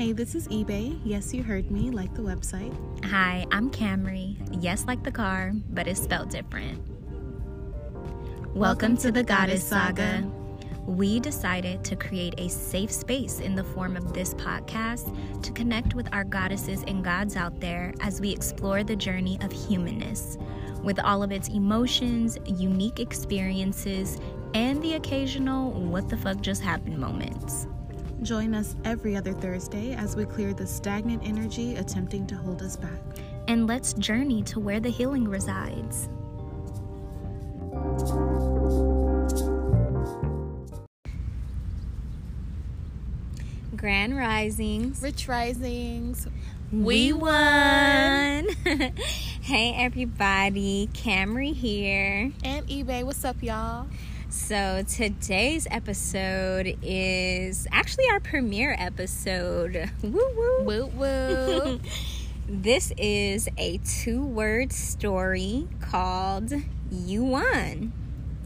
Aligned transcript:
Hey, 0.00 0.12
this 0.12 0.34
is 0.34 0.48
eBay. 0.48 0.98
Yes, 1.04 1.34
you 1.34 1.42
heard 1.42 1.70
me, 1.70 1.90
like 1.90 2.14
the 2.14 2.22
website. 2.22 2.74
Hi, 3.04 3.44
I'm 3.52 3.70
Camry. 3.70 4.34
Yes, 4.50 4.86
like 4.86 5.02
the 5.02 5.12
car, 5.12 5.52
but 5.72 5.86
it's 5.86 6.00
spelled 6.00 6.30
different. 6.30 6.80
Welcome, 8.54 8.96
to, 8.96 9.12
the 9.12 9.22
Goddess 9.22 9.62
Saga. 9.62 10.26
We 10.86 11.20
decided 11.20 11.84
to 11.84 11.96
create 11.96 12.32
a 12.38 12.48
safe 12.48 12.90
space 12.90 13.40
in 13.40 13.54
the 13.54 13.62
form 13.62 13.94
of 13.94 14.14
this 14.14 14.32
podcast 14.32 15.14
to 15.42 15.52
connect 15.52 15.94
with 15.94 16.08
our 16.14 16.24
goddesses 16.24 16.82
and 16.86 17.04
gods 17.04 17.36
out 17.36 17.60
there 17.60 17.92
as 18.00 18.22
we 18.22 18.30
explore 18.30 18.82
the 18.82 18.96
journey 18.96 19.38
of 19.42 19.52
humanness 19.52 20.38
with 20.82 20.98
all 20.98 21.22
of 21.22 21.30
its 21.30 21.48
emotions, 21.48 22.38
unique 22.46 23.00
experiences, 23.00 24.18
and 24.54 24.82
the 24.82 24.94
occasional 24.94 25.72
what 25.72 26.08
the 26.08 26.16
fuck 26.16 26.40
just 26.40 26.62
happened 26.62 26.96
moments. 26.96 27.66
Join 28.22 28.54
us 28.54 28.76
every 28.84 29.16
other 29.16 29.32
Thursday 29.32 29.94
as 29.94 30.14
we 30.14 30.26
clear 30.26 30.52
the 30.52 30.66
stagnant 30.66 31.22
energy 31.24 31.76
attempting 31.76 32.26
to 32.26 32.34
hold 32.34 32.60
us 32.60 32.76
back. 32.76 33.00
And 33.48 33.66
let's 33.66 33.94
journey 33.94 34.42
to 34.44 34.60
where 34.60 34.78
the 34.78 34.90
healing 34.90 35.26
resides. 35.26 36.08
Grand 43.74 44.14
Risings. 44.14 45.02
Rich 45.02 45.26
Risings. 45.26 46.28
We 46.70 47.14
won. 47.14 47.30
hey, 49.40 49.74
everybody. 49.78 50.90
Camry 50.92 51.54
here. 51.54 52.30
And 52.44 52.68
eBay. 52.68 53.02
What's 53.02 53.24
up, 53.24 53.42
y'all? 53.42 53.86
So, 54.32 54.84
today's 54.86 55.66
episode 55.72 56.78
is 56.84 57.66
actually 57.72 58.04
our 58.10 58.20
premiere 58.20 58.76
episode. 58.78 59.90
Woo 60.04 60.10
woo. 60.12 60.62
Woo 60.62 60.86
woo. 60.86 61.80
this 62.48 62.92
is 62.96 63.48
a 63.58 63.78
two 63.78 64.24
word 64.24 64.72
story 64.72 65.66
called 65.80 66.52
You 66.92 67.24
Won. 67.24 67.92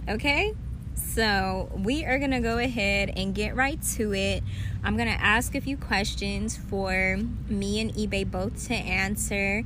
Okay? 0.08 0.54
So, 0.94 1.70
we 1.76 2.02
are 2.06 2.18
going 2.18 2.30
to 2.30 2.40
go 2.40 2.56
ahead 2.56 3.12
and 3.14 3.34
get 3.34 3.54
right 3.54 3.80
to 3.96 4.14
it. 4.14 4.42
I'm 4.82 4.96
going 4.96 5.12
to 5.12 5.22
ask 5.22 5.54
a 5.54 5.60
few 5.60 5.76
questions 5.76 6.56
for 6.56 7.18
me 7.46 7.78
and 7.82 7.92
eBay 7.92 8.30
both 8.30 8.68
to 8.68 8.74
answer. 8.74 9.64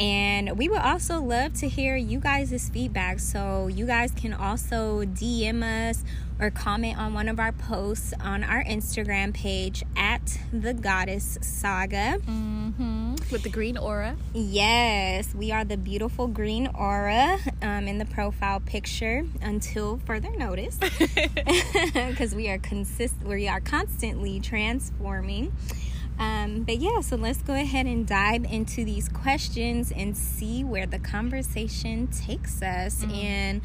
And 0.00 0.56
we 0.56 0.68
would 0.68 0.80
also 0.80 1.20
love 1.20 1.52
to 1.54 1.68
hear 1.68 1.94
you 1.94 2.20
guys' 2.20 2.70
feedback. 2.70 3.20
So, 3.20 3.68
you 3.68 3.86
guys 3.86 4.10
can 4.12 4.32
also 4.32 5.02
DM 5.04 5.62
us 5.62 6.02
or 6.40 6.50
comment 6.50 6.98
on 6.98 7.12
one 7.12 7.28
of 7.28 7.38
our 7.38 7.52
posts 7.52 8.14
on 8.18 8.42
our 8.42 8.64
Instagram 8.64 9.34
page 9.34 9.84
at 9.94 10.38
The 10.52 10.72
Goddess 10.72 11.38
Saga. 11.42 12.18
Mm-hmm. 12.26 13.16
With 13.30 13.42
the 13.42 13.50
green 13.50 13.76
aura. 13.76 14.16
Yes, 14.32 15.34
we 15.34 15.52
are 15.52 15.64
the 15.64 15.76
beautiful 15.76 16.26
green 16.26 16.66
aura 16.68 17.38
um, 17.60 17.86
in 17.86 17.98
the 17.98 18.06
profile 18.06 18.60
picture 18.60 19.26
until 19.42 20.00
further 20.06 20.34
notice, 20.36 20.78
because 21.92 22.34
we 22.34 22.48
are 22.48 22.58
consist 22.58 23.14
we 23.22 23.46
are 23.46 23.60
constantly 23.60 24.40
transforming. 24.40 25.52
Um, 26.20 26.64
but 26.64 26.76
yeah, 26.76 27.00
so 27.00 27.16
let's 27.16 27.40
go 27.40 27.54
ahead 27.54 27.86
and 27.86 28.06
dive 28.06 28.44
into 28.44 28.84
these 28.84 29.08
questions 29.08 29.90
and 29.90 30.14
see 30.14 30.62
where 30.62 30.86
the 30.86 30.98
conversation 30.98 32.08
takes 32.08 32.60
us. 32.60 32.96
Mm-hmm. 32.96 33.10
And 33.12 33.62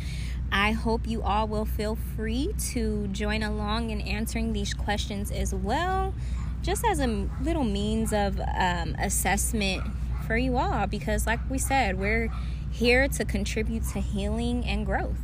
I 0.54 0.72
hope 0.72 1.06
you 1.06 1.22
all 1.22 1.50
will 1.50 1.66
feel 1.66 1.98
free 2.16 2.54
to 2.72 3.08
join 3.08 3.44
along 3.44 3.90
in 3.90 4.00
answering 4.00 4.54
these 4.54 4.74
questions 4.74 5.32
as 5.32 5.54
well, 5.54 6.14
just 6.62 6.86
as 6.86 7.00
a 7.02 7.28
little 7.42 7.66
means 7.66 8.14
of 8.14 8.40
um, 8.40 8.96
assessment 9.00 9.84
for 10.26 10.38
you 10.38 10.56
all. 10.56 10.88
Because, 10.88 11.28
like 11.28 11.42
we 11.50 11.58
said, 11.58 12.00
we're 12.00 12.32
here 12.72 13.10
to 13.10 13.26
contribute 13.26 13.84
to 13.90 14.00
healing 14.00 14.64
and 14.66 14.86
growth. 14.86 15.18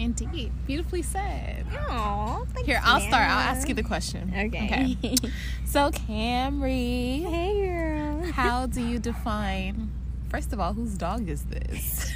Indeed. 0.00 0.50
Beautifully 0.66 1.02
said. 1.02 1.66
Oh, 1.90 2.46
Here, 2.64 2.80
I'll 2.82 3.00
start. 3.00 3.28
I'll 3.28 3.38
ask 3.38 3.68
you 3.68 3.74
the 3.74 3.82
question. 3.82 4.32
Okay. 4.34 4.96
okay. 5.04 5.16
So, 5.66 5.90
Camry. 5.92 7.22
Hey, 7.22 7.68
girl. 7.68 8.32
How 8.32 8.66
do 8.66 8.84
you 8.84 8.98
define, 8.98 9.90
first 10.28 10.52
of 10.52 10.58
all, 10.58 10.72
whose 10.72 10.94
dog 10.94 11.28
is 11.28 11.44
this? 11.44 12.10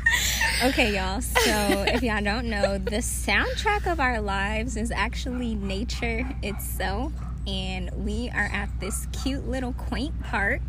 okay, 0.64 0.96
y'all. 0.96 1.20
So, 1.20 1.84
if 1.86 2.02
y'all 2.02 2.24
don't 2.24 2.46
know, 2.46 2.78
the 2.78 2.96
soundtrack 2.96 3.86
of 3.86 4.00
our 4.00 4.20
lives 4.20 4.76
is 4.76 4.90
actually 4.90 5.54
nature 5.54 6.28
itself. 6.42 7.12
And 7.46 7.90
we 8.04 8.30
are 8.30 8.50
at 8.52 8.68
this 8.80 9.06
cute 9.12 9.46
little 9.46 9.74
quaint 9.74 10.20
park 10.24 10.62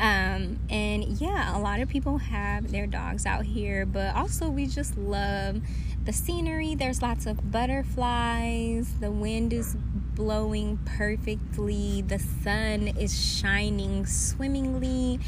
um, 0.00 0.58
and 0.70 1.04
yeah, 1.20 1.56
a 1.56 1.60
lot 1.60 1.80
of 1.80 1.88
people 1.88 2.16
have 2.16 2.72
their 2.72 2.86
dogs 2.86 3.26
out 3.26 3.44
here, 3.44 3.84
but 3.84 4.16
also 4.16 4.48
we 4.48 4.66
just 4.66 4.96
love 4.96 5.60
the 6.04 6.12
scenery. 6.12 6.74
There's 6.74 7.02
lots 7.02 7.26
of 7.26 7.50
butterflies, 7.50 8.94
the 9.00 9.10
wind 9.10 9.52
is 9.52 9.76
blowing 10.14 10.78
perfectly, 10.86 12.00
the 12.00 12.18
sun 12.18 12.88
is 12.88 13.22
shining 13.22 14.06
swimmingly. 14.06 15.20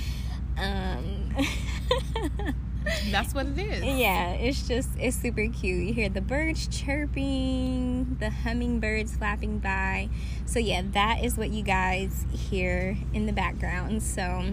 Um, 0.57 1.37
That's 3.11 3.35
what 3.35 3.47
it 3.47 3.59
is. 3.59 3.85
Yeah, 3.85 4.31
it's 4.33 4.67
just 4.67 4.91
it's 4.99 5.17
super 5.17 5.47
cute. 5.49 5.87
You 5.87 5.95
hear 5.95 6.09
the 6.09 6.21
birds 6.21 6.67
chirping, 6.67 8.17
the 8.19 8.31
hummingbirds 8.31 9.17
flapping 9.17 9.59
by. 9.59 10.09
So 10.47 10.59
yeah, 10.59 10.83
that 10.93 11.25
is 11.25 11.37
what 11.37 11.51
you 11.51 11.63
guys 11.63 12.27
hear 12.33 12.97
in 13.13 13.27
the 13.27 13.33
background. 13.33 14.03
So 14.03 14.45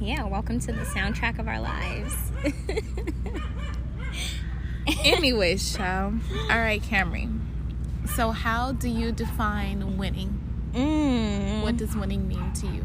yeah, 0.00 0.24
welcome 0.24 0.60
to 0.60 0.72
the 0.72 0.82
soundtrack 0.82 1.38
of 1.38 1.48
our 1.48 1.60
lives. 1.60 2.14
Anyways, 5.04 5.76
child. 5.76 6.20
All 6.50 6.58
right, 6.58 6.82
Camry. 6.82 7.38
So 8.14 8.30
how 8.30 8.72
do 8.72 8.88
you 8.88 9.12
define 9.12 9.96
winning? 9.98 10.40
Mm. 10.72 11.62
What 11.62 11.76
does 11.76 11.94
winning 11.96 12.26
mean 12.28 12.52
to 12.54 12.66
you? 12.66 12.84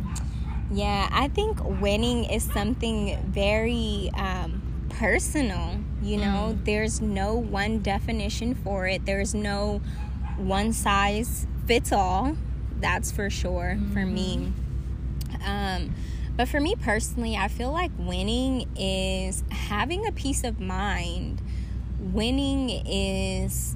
Yeah, 0.73 1.07
I 1.11 1.27
think 1.27 1.63
winning 1.81 2.23
is 2.25 2.43
something 2.43 3.23
very 3.27 4.09
um, 4.15 4.87
personal. 4.89 5.77
You 6.01 6.17
know, 6.17 6.55
mm. 6.55 6.65
there's 6.65 6.99
no 6.99 7.35
one 7.35 7.79
definition 7.79 8.55
for 8.55 8.87
it, 8.87 9.05
there's 9.05 9.35
no 9.35 9.81
one 10.37 10.73
size 10.73 11.45
fits 11.67 11.91
all. 11.91 12.35
That's 12.79 13.11
for 13.11 13.29
sure 13.29 13.77
mm-hmm. 13.77 13.93
for 13.93 14.05
me. 14.05 14.51
Mm-hmm. 15.29 15.49
Um, 15.49 15.95
but 16.35 16.47
for 16.47 16.59
me 16.59 16.75
personally, 16.75 17.35
I 17.35 17.49
feel 17.49 17.71
like 17.71 17.91
winning 17.97 18.67
is 18.75 19.43
having 19.51 20.07
a 20.07 20.11
peace 20.11 20.43
of 20.43 20.59
mind. 20.59 21.39
Winning 21.99 22.69
is 22.69 23.75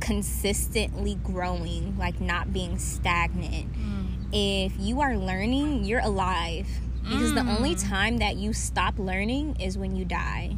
consistently 0.00 1.14
growing, 1.14 1.96
like 1.96 2.20
not 2.20 2.52
being 2.52 2.78
stagnant. 2.78 3.72
Mm 3.72 4.01
if 4.32 4.72
you 4.78 5.00
are 5.00 5.16
learning, 5.16 5.84
you're 5.84 6.00
alive. 6.00 6.66
Because 7.02 7.32
mm. 7.32 7.34
the 7.34 7.52
only 7.52 7.74
mm. 7.74 7.88
time 7.88 8.18
that 8.18 8.36
you 8.36 8.52
stop 8.52 8.98
learning 8.98 9.60
is 9.60 9.76
when 9.76 9.96
you 9.96 10.04
die. 10.04 10.56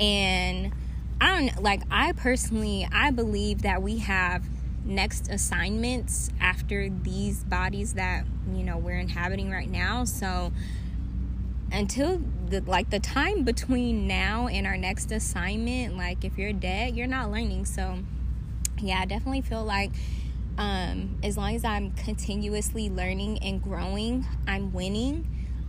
And 0.00 0.72
I 1.20 1.40
don't 1.40 1.62
like 1.62 1.82
I 1.90 2.12
personally 2.12 2.86
I 2.92 3.10
believe 3.10 3.62
that 3.62 3.82
we 3.82 3.98
have 3.98 4.44
next 4.84 5.28
assignments 5.30 6.30
after 6.40 6.88
these 6.88 7.42
bodies 7.44 7.94
that, 7.94 8.24
you 8.54 8.62
know, 8.62 8.78
we're 8.78 8.98
inhabiting 8.98 9.50
right 9.50 9.70
now. 9.70 10.04
So 10.04 10.52
until 11.72 12.22
the 12.48 12.60
like 12.60 12.90
the 12.90 13.00
time 13.00 13.42
between 13.42 14.06
now 14.06 14.46
and 14.48 14.66
our 14.66 14.76
next 14.76 15.10
assignment, 15.10 15.96
like 15.96 16.24
if 16.24 16.38
you're 16.38 16.52
dead, 16.52 16.96
you're 16.96 17.06
not 17.06 17.30
learning. 17.30 17.64
So 17.64 17.98
yeah, 18.78 19.00
I 19.00 19.06
definitely 19.06 19.40
feel 19.40 19.64
like 19.64 19.92
um, 20.58 21.18
as 21.22 21.36
long 21.36 21.54
as 21.54 21.64
I'm 21.64 21.92
continuously 21.92 22.88
learning 22.88 23.38
and 23.42 23.62
growing, 23.62 24.26
I'm 24.46 24.72
winning. 24.72 25.26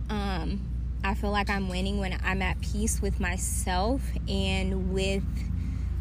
Um, 0.08 0.66
I 1.04 1.14
feel 1.14 1.30
like 1.30 1.50
I'm 1.50 1.68
winning 1.68 1.98
when 1.98 2.18
I'm 2.24 2.42
at 2.42 2.60
peace 2.60 3.00
with 3.00 3.20
myself 3.20 4.02
and 4.28 4.92
with 4.92 5.24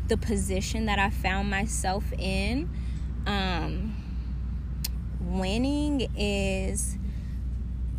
the 0.07 0.17
position 0.17 0.85
that 0.85 0.99
I 0.99 1.09
found 1.09 1.49
myself 1.49 2.11
in. 2.17 2.69
Um, 3.25 3.95
winning 5.19 6.07
is 6.15 6.97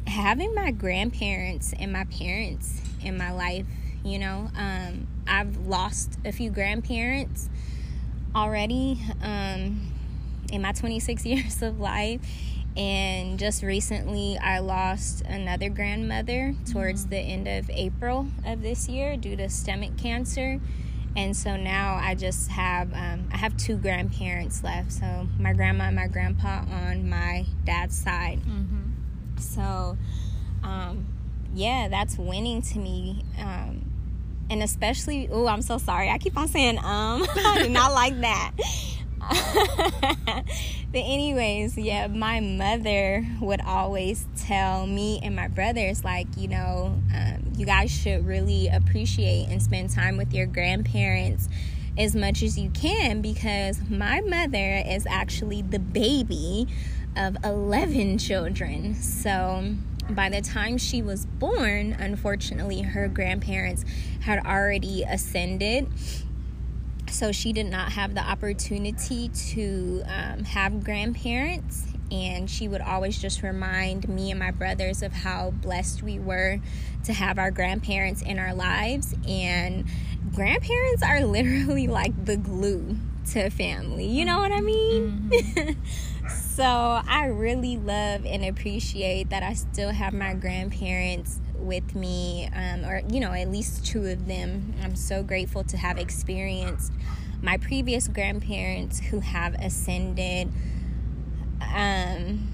having 0.06 0.55
my 0.55 0.70
grandparents 0.70 1.75
and 1.79 1.93
my 1.93 2.05
parents 2.05 2.81
in 3.02 3.19
my 3.19 3.31
life. 3.31 3.67
You 4.05 4.19
know, 4.19 4.50
um, 4.56 5.06
I've 5.26 5.56
lost 5.67 6.19
a 6.25 6.32
few 6.32 6.50
grandparents 6.50 7.50
already. 8.35 9.00
Um, 9.23 9.98
in 10.53 10.62
my 10.62 10.73
26 10.73 11.25
years 11.27 11.62
of 11.62 11.81
life. 11.81 12.21
And 12.77 13.41
just 13.41 13.65
recently, 13.65 14.39
I 14.39 14.61
lost 14.61 15.23
another 15.23 15.69
grandmother 15.69 16.55
towards 16.73 17.03
mm-hmm. 17.03 17.11
the 17.11 17.19
end 17.19 17.49
of 17.49 17.69
April 17.71 18.29
of 18.47 18.62
this 18.62 18.89
year 18.89 19.17
due 19.17 19.37
to 19.37 19.49
stomach 19.49 19.97
cancer. 19.97 20.61
and 21.17 21.37
so 21.37 21.56
now 21.56 21.97
I 22.00 22.15
just 22.15 22.50
have 22.50 22.93
um, 22.93 23.29
I 23.33 23.37
have 23.39 23.56
two 23.56 23.77
grandparents 23.77 24.62
left. 24.62 24.93
So 24.93 25.27
my 25.41 25.55
grandma 25.55 25.85
and 25.85 25.97
my 25.97 26.06
grandpa 26.06 26.65
on 26.71 27.09
my 27.09 27.47
dad's 27.65 27.99
side. 27.99 28.41
Mm-hmm. 28.41 29.39
So, 29.39 29.97
um, 30.62 31.06
yeah, 31.55 31.89
that's 31.89 32.17
winning 32.17 32.62
to 32.62 32.79
me. 32.79 33.25
Um, 33.41 33.91
and 34.50 34.62
especially, 34.62 35.29
oh, 35.31 35.47
I'm 35.47 35.62
so 35.62 35.79
sorry. 35.79 36.09
I 36.11 36.19
keep 36.19 36.37
on 36.37 36.49
saying 36.49 36.79
um. 36.79 37.27
I 37.37 37.62
do 37.65 37.69
not 37.69 37.93
like 37.93 38.21
that. 38.21 38.53
but 40.25 40.44
anyways, 40.94 41.76
yeah, 41.76 42.06
my 42.06 42.40
mother 42.40 43.26
would 43.40 43.60
always 43.60 44.26
tell 44.36 44.86
me 44.86 45.20
and 45.22 45.36
my 45.36 45.48
brothers, 45.48 46.02
like, 46.02 46.26
you 46.36 46.48
know, 46.48 47.00
um, 47.14 47.52
you 47.56 47.66
guys 47.66 47.90
should 47.90 48.26
really 48.26 48.69
appreciate 48.69 49.48
and 49.48 49.62
spend 49.62 49.90
time 49.90 50.16
with 50.16 50.32
your 50.32 50.46
grandparents 50.46 51.48
as 51.98 52.14
much 52.14 52.42
as 52.42 52.58
you 52.58 52.70
can 52.70 53.20
because 53.20 53.80
my 53.90 54.20
mother 54.20 54.82
is 54.86 55.04
actually 55.06 55.62
the 55.62 55.78
baby 55.78 56.66
of 57.16 57.36
11 57.44 58.19
children. 58.19 58.94
So 58.94 59.75
by 60.10 60.30
the 60.30 60.40
time 60.40 60.78
she 60.78 61.02
was 61.02 61.26
born, 61.26 61.92
unfortunately, 61.98 62.82
her 62.82 63.08
grandparents 63.08 63.84
had 64.20 64.38
already 64.46 65.02
ascended 65.02 65.88
so 67.08 67.32
she 67.32 67.52
did 67.52 67.66
not 67.66 67.93
have 67.93 68.14
the 68.14 68.20
opportunity 68.20 69.28
to 69.28 70.02
um, 70.06 70.44
have 70.44 70.84
grandparents 70.84 71.84
and 72.10 72.49
she 72.49 72.69
would 72.69 72.81
always 72.81 73.20
just 73.20 73.43
remind 73.43 74.08
me 74.08 74.31
and 74.31 74.40
my 74.40 74.50
brothers 74.50 75.02
of 75.02 75.12
how 75.12 75.50
blessed 75.50 76.02
we 76.02 76.19
were 76.19 76.58
to 77.05 77.12
have 77.12 77.38
our 77.38 77.50
grandparents 77.50 78.22
in 78.22 78.38
our 78.38 78.55
lives 78.55 79.14
and 79.26 79.84
grandparents 80.34 81.02
are 81.02 81.25
literally 81.25 81.87
like 81.87 82.25
the 82.25 82.37
glue 82.37 82.96
to 83.31 83.50
family 83.50 84.06
you 84.06 84.25
know 84.25 84.38
what 84.38 84.52
i 84.52 84.61
mean 84.61 85.28
mm-hmm. 85.31 86.28
so 86.54 86.64
i 86.64 87.26
really 87.26 87.76
love 87.76 88.25
and 88.25 88.44
appreciate 88.44 89.28
that 89.28 89.43
i 89.43 89.52
still 89.52 89.90
have 89.90 90.14
my 90.14 90.32
grandparents 90.32 91.40
with 91.69 91.94
me, 91.94 92.49
um, 92.53 92.85
or 92.85 93.03
you 93.09 93.20
know, 93.20 93.32
at 93.32 93.50
least 93.50 93.87
two 93.87 94.06
of 94.06 94.26
them. 94.26 94.75
I'm 94.82 94.97
so 94.97 95.23
grateful 95.23 95.62
to 95.65 95.76
have 95.76 95.99
experienced 95.99 96.93
my 97.41 97.56
previous 97.59 98.09
grandparents 98.09 98.99
who 98.99 99.20
have 99.20 99.55
ascended. 99.55 100.50
Um, 101.61 102.49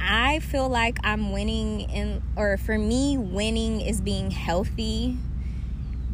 I 0.00 0.38
feel 0.38 0.68
like 0.68 0.98
I'm 1.02 1.32
winning 1.32 1.80
in, 1.90 2.22
or 2.36 2.56
for 2.56 2.78
me, 2.78 3.18
winning 3.18 3.80
is 3.80 4.00
being 4.00 4.30
healthy. 4.30 5.16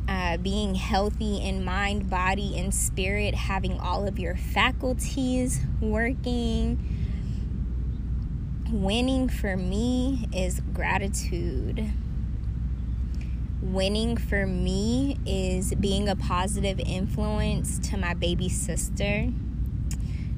Uh, 0.06 0.36
being 0.36 0.74
healthy 0.74 1.38
in 1.38 1.64
mind, 1.64 2.10
body, 2.10 2.58
and 2.58 2.74
spirit, 2.74 3.34
having 3.34 3.80
all 3.80 4.06
of 4.06 4.18
your 4.18 4.36
faculties 4.36 5.62
working, 5.80 6.93
winning 8.74 9.28
for 9.28 9.56
me 9.56 10.26
is 10.34 10.60
gratitude. 10.72 11.92
Winning 13.62 14.16
for 14.16 14.46
me 14.46 15.16
is 15.24 15.74
being 15.76 16.08
a 16.08 16.16
positive 16.16 16.80
influence 16.80 17.78
to 17.78 17.96
my 17.96 18.14
baby 18.14 18.48
sister. 18.48 19.28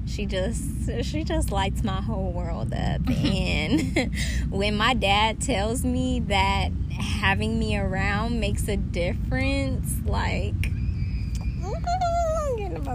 She 0.04 0.26
just 0.26 0.90
she 1.02 1.24
just 1.24 1.50
lights 1.50 1.82
my 1.82 2.02
whole 2.02 2.30
world 2.30 2.72
up 2.72 3.08
and 3.24 4.14
when 4.50 4.76
my 4.76 4.94
dad 4.94 5.40
tells 5.40 5.82
me 5.82 6.20
that 6.20 6.70
having 6.90 7.58
me 7.58 7.76
around 7.76 8.38
makes 8.38 8.68
a 8.68 8.76
difference 8.76 10.00
like 10.04 10.75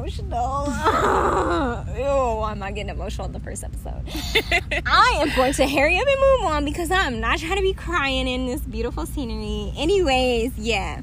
emotional. 0.02 0.66
Ew, 1.96 2.44
I'm 2.44 2.60
not 2.60 2.74
getting 2.74 2.90
emotional 2.90 3.28
in 3.28 3.34
the 3.34 3.40
first 3.40 3.64
episode. 3.64 4.02
I 4.86 5.20
am 5.22 5.36
going 5.36 5.54
to 5.54 5.68
hurry 5.68 5.98
up 5.98 6.08
and 6.08 6.20
move 6.20 6.52
on 6.52 6.66
because 6.66 6.90
I'm 6.92 7.20
not 7.20 7.40
trying 7.40 7.58
to 7.58 7.62
be 7.62 7.74
crying 7.74 8.28
in 8.28 8.48
this 8.48 8.62
beautiful 8.62 9.06
scenery. 9.06 9.72
Anyways, 9.78 10.58
yeah. 10.58 11.02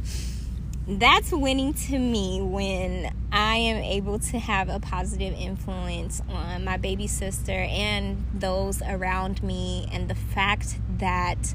That's 0.89 1.33
winning 1.33 1.75
to 1.75 1.99
me 1.99 2.41
when 2.41 3.15
I 3.31 3.57
am 3.57 3.77
able 3.77 4.19
to 4.21 4.39
have 4.39 4.71
a 4.71 4.81
positive 4.81 5.35
influence 5.35 6.23
on 6.31 6.65
my 6.65 6.79
baby 6.79 7.07
sister 7.07 7.53
and 7.53 8.27
those 8.33 8.81
around 8.83 9.43
me, 9.43 9.87
and 9.93 10.09
the 10.09 10.15
fact 10.15 10.79
that 10.97 11.55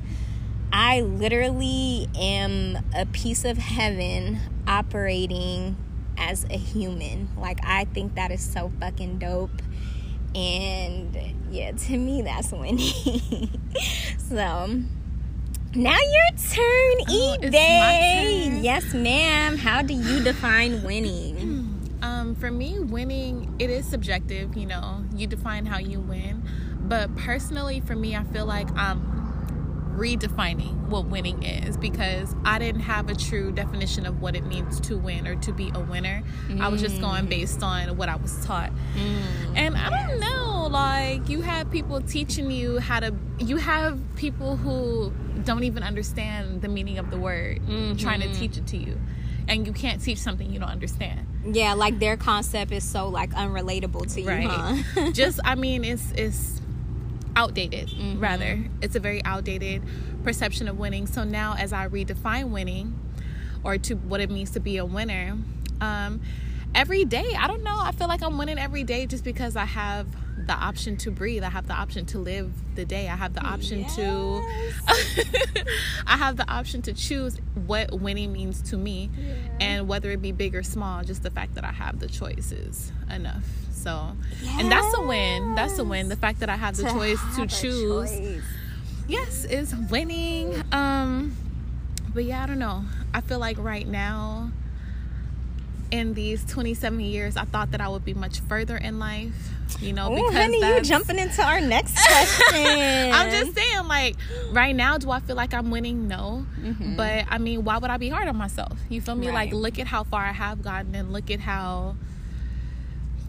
I 0.72 1.02
literally 1.02 2.08
am 2.16 2.78
a 2.96 3.08
piece 3.08 3.44
of 3.44 3.58
heaven 3.58 4.40
operating 4.68 5.78
as 6.18 6.46
a 6.46 6.58
human. 6.58 7.30
Like, 7.38 7.60
I 7.64 7.86
think 7.86 8.16
that 8.16 8.32
is 8.32 8.42
so 8.42 8.72
fucking 8.80 9.20
dope. 9.20 9.62
And 10.36 11.18
yeah, 11.52 11.72
to 11.88 11.98
me, 11.98 12.22
that's 12.22 12.52
winning. 12.52 13.60
so, 14.30 14.82
now 15.76 15.98
your 15.98 16.30
turn, 16.38 16.96
oh, 17.10 17.38
eBay. 17.42 18.64
Yes, 18.64 18.94
ma'am. 18.94 19.58
How 19.58 19.82
do 19.82 19.94
you 19.94 20.24
define 20.24 20.84
winning? 20.84 21.70
Um, 22.04 22.36
for 22.36 22.52
me, 22.52 22.80
winning 22.80 23.56
it 23.60 23.70
is 23.70 23.86
subjective. 23.86 24.58
You 24.58 24.66
know, 24.66 25.06
you 25.16 25.26
define 25.26 25.66
how 25.66 25.78
you 25.78 26.02
win. 26.02 26.44
But 26.82 27.16
personally, 27.16 27.80
for 27.80 27.96
me, 27.96 28.14
I 28.14 28.26
feel 28.26 28.46
like 28.46 28.68
I'm 28.76 29.13
redefining 29.96 30.88
what 30.88 31.06
winning 31.06 31.44
is 31.44 31.78
because 31.78 32.36
I 32.46 32.60
didn't 32.60 32.82
have 32.82 33.10
a 33.10 33.16
true 33.16 33.52
definition 33.52 34.06
of 34.06 34.22
what 34.22 34.36
it 34.36 34.46
means 34.46 34.80
to 34.82 34.98
win 34.98 35.28
or 35.28 35.36
to 35.38 35.54
be 35.54 35.72
a 35.74 35.80
winner. 35.80 36.24
Mm. 36.48 36.62
I 36.62 36.68
was 36.70 36.82
just 36.82 37.00
going 37.00 37.28
based 37.28 37.64
on 37.64 37.96
what 37.98 38.10
I 38.10 38.16
was 38.16 38.44
taught. 38.46 38.72
Mm. 38.96 39.58
And 39.58 39.78
I 39.78 40.08
don't 40.08 40.20
know, 40.20 40.68
like 40.70 41.30
you 41.30 41.42
have 41.42 41.70
people 41.72 42.02
teaching 42.02 42.52
you 42.52 42.80
how 42.80 43.00
to 43.00 43.14
you 43.40 43.58
have 43.58 44.00
people 44.16 44.56
who 44.56 45.12
don't 45.44 45.64
even 45.64 45.84
understand 45.84 46.62
the 46.62 46.68
meaning 46.68 46.98
of 46.98 47.12
the 47.12 47.18
word 47.18 47.60
mm-hmm. 47.62 47.96
trying 47.98 48.22
to 48.22 48.34
teach 48.34 48.58
it 48.58 48.68
to 48.68 48.78
you. 48.78 49.00
And 49.48 49.68
you 49.68 49.74
can't 49.74 50.02
teach 50.02 50.20
something 50.20 50.50
you 50.50 50.60
don't 50.60 50.70
understand. 50.70 51.28
Yeah, 51.46 51.74
like 51.74 52.00
their 52.00 52.16
concept 52.16 52.72
is 52.72 52.84
so 52.84 53.10
like 53.10 53.32
unrelatable 53.32 54.14
to 54.14 54.22
you, 54.22 54.28
right? 54.28 54.48
Huh? 54.48 55.12
just 55.14 55.40
I 55.44 55.56
mean 55.56 55.84
it's 55.84 56.12
it's 56.14 56.62
outdated 57.36 57.90
mm-hmm. 57.90 58.20
rather 58.20 58.64
it's 58.82 58.96
a 58.96 59.00
very 59.00 59.24
outdated 59.26 59.82
perception 60.24 60.68
of 60.68 60.78
winning 60.78 61.08
so 61.08 61.24
now 61.24 61.56
as 61.58 61.74
i 61.74 61.88
redefine 61.88 62.50
winning 62.50 62.98
or 63.64 63.78
to 63.78 63.96
what 63.96 64.22
it 64.22 64.30
means 64.30 64.52
to 64.52 64.60
be 64.60 64.78
a 64.78 64.86
winner 64.86 65.38
um, 65.82 66.22
every 66.76 67.06
day 67.06 67.34
i 67.38 67.48
don't 67.48 67.64
know 67.64 67.78
i 67.80 67.92
feel 67.92 68.08
like 68.08 68.22
i'm 68.22 68.38
winning 68.38 68.60
every 68.60 68.84
day 68.84 69.06
just 69.06 69.24
because 69.24 69.56
i 69.56 69.66
have 69.66 70.08
the 70.36 70.54
option 70.54 70.98
to 70.98 71.12
breathe 71.12 71.44
i 71.44 71.50
have 71.50 71.68
the 71.68 71.74
option 71.74 72.06
to 72.06 72.18
live 72.18 72.52
the 72.76 72.84
day 72.84 73.08
i 73.08 73.16
have 73.16 73.34
the 73.34 73.42
option 73.42 73.82
yes. 73.82 73.96
to 73.96 74.04
i 76.08 76.18
have 76.18 76.38
the 76.38 76.50
option 76.52 76.82
to 76.82 76.92
choose 76.92 77.38
what 77.66 77.92
winning 78.00 78.34
means 78.34 78.62
to 78.62 78.78
me 78.78 79.10
yeah. 79.18 79.34
and 79.60 79.88
whether 79.88 80.12
it 80.12 80.22
be 80.22 80.32
big 80.32 80.56
or 80.56 80.64
small 80.64 81.04
just 81.04 81.24
the 81.24 81.30
fact 81.30 81.56
that 81.56 81.64
i 81.64 81.72
have 81.72 82.00
the 82.00 82.08
choices 82.08 82.92
enough 83.10 83.44
so, 83.84 84.16
yes. 84.42 84.62
and 84.62 84.72
that's 84.72 84.98
a 84.98 85.02
win. 85.02 85.56
That's 85.56 85.78
a 85.78 85.84
win. 85.84 86.08
The 86.08 86.16
fact 86.16 86.40
that 86.40 86.48
I 86.48 86.56
have 86.56 86.78
the 86.78 86.84
to 86.84 86.90
choice 86.90 87.20
to 87.36 87.48
choose. 87.48 88.12
Choice. 88.12 88.42
Yes, 89.10 89.44
is 89.44 89.76
winning. 89.76 90.64
Um, 90.72 91.36
but 92.14 92.24
yeah, 92.24 92.44
I 92.44 92.46
don't 92.46 92.60
know. 92.60 92.86
I 93.14 93.20
feel 93.20 93.40
like 93.40 93.58
right 93.58 93.86
now, 93.86 94.52
in 95.94 96.16
these 96.16 96.44
27 96.46 97.00
years, 97.02 97.38
I 97.38 97.46
thought 97.46 97.70
that 97.70 97.80
I 97.80 97.88
would 97.88 98.04
be 98.04 98.16
much 98.16 98.40
further 98.40 98.76
in 98.76 98.98
life. 98.98 99.32
You 99.80 99.94
know, 99.94 100.12
Ooh, 100.12 100.16
because 100.16 100.34
honey, 100.34 100.58
you 100.58 100.82
jumping 100.82 101.20
into 101.20 101.44
our 101.44 101.62
next 101.62 101.96
question. 101.96 102.56
I'm 103.14 103.30
just 103.30 103.56
saying, 103.56 103.88
like, 103.88 104.16
right 104.52 104.76
now, 104.76 104.98
do 104.98 105.12
I 105.12 105.20
feel 105.20 105.36
like 105.36 105.54
I'm 105.54 105.70
winning? 105.70 106.08
No. 106.08 106.46
Mm-hmm. 106.60 106.96
But 106.96 107.26
I 107.30 107.38
mean, 107.38 107.64
why 107.64 107.78
would 107.78 107.92
I 107.92 107.98
be 107.98 108.10
hard 108.10 108.28
on 108.28 108.36
myself? 108.36 108.78
You 108.90 109.02
feel 109.02 109.16
me? 109.16 109.28
Right. 109.28 109.52
Like, 109.52 109.54
look 109.54 109.78
at 109.78 109.86
how 109.86 110.04
far 110.04 110.26
I 110.26 110.32
have 110.32 110.64
gotten, 110.64 110.96
and 110.96 111.14
look 111.14 111.30
at 111.30 111.40
how 111.40 111.96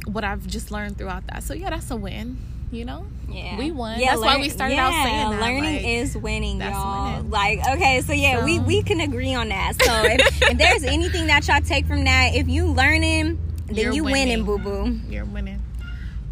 what 0.06 0.24
I've 0.24 0.46
just 0.46 0.70
learned 0.70 0.96
throughout 0.96 1.26
that. 1.26 1.42
So 1.42 1.52
yeah, 1.52 1.70
that's 1.70 1.90
a 1.90 1.96
win. 1.96 2.38
You 2.74 2.84
know, 2.84 3.06
yeah, 3.28 3.56
we 3.56 3.70
won. 3.70 4.00
Yeah, 4.00 4.10
that's 4.10 4.22
why 4.22 4.36
we 4.38 4.48
started 4.48 4.74
yeah, 4.74 4.86
out 4.86 5.04
saying 5.04 5.30
that. 5.30 5.40
Learning 5.40 5.74
like, 5.76 5.84
is 5.84 6.16
winning, 6.16 6.60
y'all. 6.60 7.18
Winning. 7.18 7.30
Like, 7.30 7.60
okay, 7.68 8.00
so 8.00 8.12
yeah, 8.12 8.40
so, 8.40 8.44
we 8.44 8.58
we 8.58 8.82
can 8.82 9.00
agree 9.00 9.32
on 9.32 9.48
that. 9.50 9.80
So 9.80 9.92
if, 10.04 10.42
if, 10.50 10.58
there's 10.58 10.82
anything 10.82 11.28
that 11.28 11.46
y'all 11.46 11.60
take 11.60 11.86
from 11.86 12.04
that, 12.04 12.34
if 12.34 12.48
you 12.48 12.66
learning, 12.66 13.38
then 13.66 13.92
you 13.92 14.02
winning, 14.02 14.28
winning 14.28 14.44
boo 14.44 14.58
boo. 14.58 15.00
You're 15.08 15.24
winning. 15.24 15.62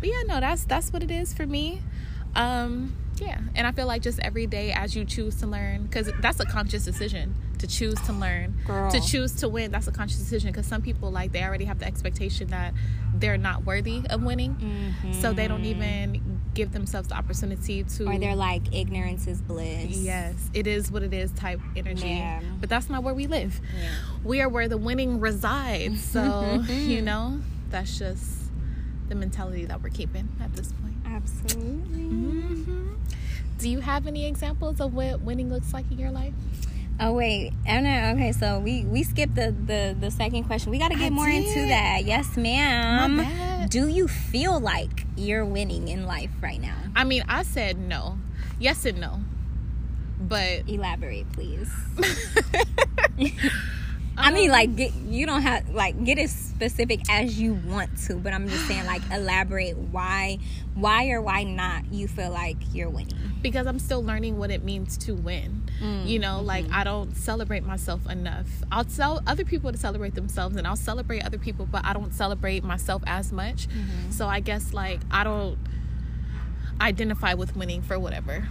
But 0.01 0.09
yeah, 0.09 0.23
no, 0.27 0.41
that's 0.41 0.65
that's 0.65 0.93
what 0.93 1.05
it 1.05 1.13
is 1.13 1.33
for 1.33 1.47
me. 1.47 1.81
Um, 2.35 2.97
yeah, 3.19 3.39
and 3.55 3.67
I 3.67 3.73
feel 3.73 3.87
like 3.87 4.03
just 4.03 4.19
every 4.19 4.49
day 4.49 4.73
as 4.73 4.97
you 4.97 5.05
choose 5.05 5.37
to 5.37 5.47
learn, 5.47 5.85
because 5.85 6.11
that's 6.21 6.41
a 6.41 6.45
conscious 6.45 6.85
decision 6.85 7.37
to 7.59 7.69
choose 7.69 8.01
to 8.03 8.13
learn, 8.13 8.57
Girl. 8.67 8.91
to 8.91 9.01
choose 9.01 9.33
to 9.37 9.49
win. 9.49 9.71
That's 9.71 9.87
a 9.87 9.93
conscious 9.93 10.19
decision 10.19 10.51
because 10.51 10.67
some 10.67 10.83
people 10.83 11.13
like 11.13 11.31
they 11.31 11.45
already 11.45 11.67
have 11.67 11.79
the 11.79 11.87
expectation 11.87 12.49
that 12.49 12.75
they're 13.15 13.39
not 13.39 13.65
worthy 13.65 14.03
of 14.11 14.23
winning, 14.23 14.57
mm-hmm. 14.57 15.13
so 15.21 15.33
they 15.33 15.47
don't 15.47 15.65
even 15.65 16.32
give 16.55 16.73
themselves 16.73 17.09
the 17.09 17.15
opportunity 17.15 17.83
to 17.85 18.07
or 18.07 18.19
they're 18.19 18.37
like 18.37 18.75
ignorance 18.75 19.27
is 19.27 19.41
bliss. 19.41 19.97
Yes 19.97 20.35
it 20.55 20.67
is 20.67 20.91
what 20.91 21.03
it 21.03 21.13
is 21.13 21.31
type 21.33 21.61
energy. 21.77 22.09
Yeah. 22.09 22.43
but 22.61 22.69
that's 22.69 22.89
not 22.89 23.03
where 23.03 23.15
we 23.15 23.27
live. 23.27 23.61
Yeah. 23.81 23.89
we 24.25 24.41
are 24.41 24.49
where 24.49 24.69
the 24.69 24.79
winning 24.79 25.21
resides. 25.21 26.03
So 26.03 26.63
you 26.69 27.03
know 27.03 27.41
that's 27.71 27.99
just 27.99 28.51
the 29.09 29.15
mentality 29.15 29.65
that 29.65 29.83
we're 29.83 29.91
keeping 29.91 30.29
at 30.41 30.55
this 30.55 30.73
point. 30.73 30.95
Absolutely. 31.07 32.03
Hmm 32.03 32.93
do 33.63 33.71
you 33.71 33.81
have 33.81 34.09
any 34.09 34.27
examples 34.27 34.81
of 34.81 34.93
what 34.93 35.21
winning 35.21 35.49
looks 35.49 35.73
like 35.73 35.89
in 35.91 35.99
your 35.99 36.11
life? 36.11 36.35
Oh 37.01 37.13
wait. 37.13 37.53
Anna, 37.65 38.13
okay 38.15 38.33
so 38.33 38.59
we 38.59 38.85
we 38.85 39.05
skipped 39.05 39.37
the 39.37 39.55
the 39.67 39.97
the 39.99 40.11
second 40.11 40.45
question. 40.45 40.71
We 40.73 40.79
got 40.79 40.91
to 40.91 40.97
I 40.97 40.99
get 40.99 41.13
more 41.13 41.29
into 41.29 41.67
that. 41.69 42.05
Yes 42.05 42.37
ma'am. 42.37 43.69
Do 43.69 43.87
you 43.87 44.09
feel 44.09 44.59
like 44.59 45.02
you're 45.17 45.45
winning 45.45 45.89
in 45.89 46.07
life 46.07 46.31
right 46.41 46.61
now? 46.61 46.77
I 46.95 47.05
mean 47.05 47.25
i 47.29 47.43
said 47.43 47.79
no. 47.79 48.19
Yes 48.59 48.85
and 48.85 49.01
no. 49.01 49.21
But 50.21 50.69
elaborate 50.69 51.31
please. 51.33 51.71
I 54.17 54.31
mean, 54.31 54.51
Um, 54.51 54.53
like, 54.53 54.77
get, 54.77 54.95
you 54.95 55.27
don't 55.27 55.43
have 55.43 55.71
like 55.71 56.05
get 56.05 56.19
as 56.19 56.31
specific 56.31 57.01
as 57.11 57.41
you 57.41 57.55
want 57.55 57.97
to, 58.07 58.17
but 58.17 58.33
I'm 58.33 58.49
just 58.49 58.67
saying, 58.67 58.85
like, 58.87 59.03
elaborate 59.11 59.77
why, 59.77 60.39
why 60.75 61.09
or 61.11 61.23
why 61.23 61.45
not 61.45 61.93
you 61.93 62.09
feel 62.09 62.31
like 62.31 62.59
you're 62.73 62.91
winning. 62.91 63.32
Because 63.43 63.67
I'm 63.67 63.79
still 63.79 64.03
learning 64.03 64.39
what 64.39 64.51
it 64.51 64.63
means 64.63 64.97
to 64.99 65.15
win. 65.15 65.69
Mm, 65.81 66.07
You 66.07 66.19
know, 66.19 66.41
like 66.41 66.65
mm-hmm. 66.67 66.75
I 66.75 66.85
don't 66.85 67.17
celebrate 67.17 67.65
myself 67.65 68.09
enough. 68.09 68.47
I'll 68.71 68.85
tell 68.85 69.21
other 69.27 69.45
people 69.45 69.73
to 69.73 69.79
celebrate 69.79 70.15
themselves 70.15 70.57
and 70.57 70.67
I'll 70.67 70.77
celebrate 70.77 71.25
other 71.25 71.39
people, 71.39 71.67
but 71.67 71.85
I 71.85 71.93
don't 71.93 72.13
celebrate 72.15 72.63
myself 72.65 73.03
as 73.07 73.33
much. 73.33 73.69
Mm-hmm. 73.69 74.11
So 74.11 74.27
I 74.27 74.41
guess 74.41 74.73
like 74.73 75.01
I 75.11 75.25
don't 75.25 75.59
identify 76.81 77.35
with 77.35 77.57
winning 77.57 77.83
for 77.83 77.99
whatever 77.99 78.49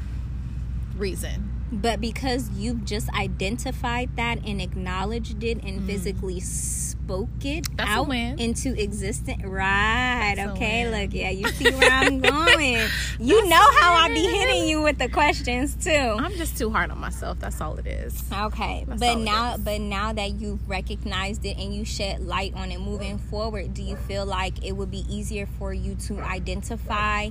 reason. 0.97 1.49
But 1.71 2.01
because 2.01 2.49
you've 2.51 2.85
just 2.85 3.09
identified 3.09 4.15
that 4.17 4.45
and 4.45 4.61
acknowledged 4.61 5.43
it 5.43 5.63
and 5.63 5.85
physically 5.85 6.39
spoke 6.39 7.29
it 7.43 7.65
Mm. 7.71 7.77
That's 7.77 7.89
out 7.89 8.39
into 8.39 8.81
existence, 8.81 9.43
right? 9.43 10.33
That's 10.35 10.51
okay, 10.51 10.89
look, 10.89 11.13
yeah, 11.13 11.29
you 11.29 11.47
see 11.49 11.71
where 11.71 11.89
I'm 11.89 12.19
going. 12.19 12.87
You 13.19 13.47
know 13.47 13.61
how 13.79 13.93
I 13.95 14.09
be 14.09 14.21
hitting 14.21 14.67
you 14.67 14.81
with 14.81 14.97
the 14.97 15.09
questions 15.09 15.75
too. 15.75 15.91
I'm 15.91 16.33
just 16.33 16.57
too 16.57 16.69
hard 16.69 16.91
on 16.91 16.99
myself. 16.99 17.39
That's 17.39 17.59
all 17.59 17.77
it 17.77 17.87
is. 17.87 18.23
Okay, 18.31 18.85
That's 18.87 18.99
but 18.99 19.17
now, 19.17 19.57
but 19.57 19.81
now 19.81 20.13
that 20.13 20.31
you've 20.35 20.67
recognized 20.69 21.45
it 21.45 21.57
and 21.57 21.73
you 21.73 21.85
shed 21.85 22.21
light 22.21 22.53
on 22.55 22.71
it, 22.71 22.79
moving 22.79 23.17
forward, 23.17 23.73
do 23.73 23.81
you 23.83 23.95
feel 23.95 24.25
like 24.25 24.63
it 24.65 24.73
would 24.73 24.91
be 24.91 25.05
easier 25.09 25.47
for 25.59 25.73
you 25.73 25.95
to 25.95 26.19
identify 26.21 27.29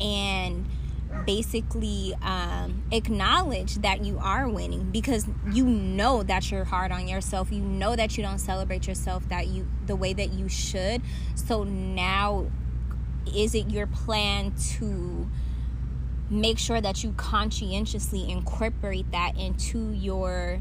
and 0.00 0.66
basically 1.24 2.14
um, 2.22 2.82
acknowledge 2.92 3.76
that 3.76 4.04
you 4.04 4.18
are 4.20 4.48
winning 4.48 4.90
because 4.90 5.26
you 5.50 5.64
know 5.64 6.22
that 6.22 6.50
you're 6.50 6.64
hard 6.64 6.92
on 6.92 7.08
yourself. 7.08 7.50
You 7.50 7.60
know 7.60 7.96
that 7.96 8.16
you 8.16 8.22
don't 8.22 8.38
celebrate 8.38 8.86
yourself 8.86 9.28
that 9.28 9.48
you 9.48 9.66
the 9.86 9.96
way 9.96 10.12
that 10.12 10.32
you 10.32 10.48
should. 10.48 11.02
So 11.34 11.64
now, 11.64 12.46
is 13.34 13.54
it 13.54 13.70
your 13.70 13.86
plan 13.86 14.52
to? 14.78 15.28
make 16.28 16.58
sure 16.58 16.80
that 16.80 17.04
you 17.04 17.12
conscientiously 17.12 18.28
incorporate 18.30 19.10
that 19.12 19.38
into 19.38 19.92
your 19.92 20.60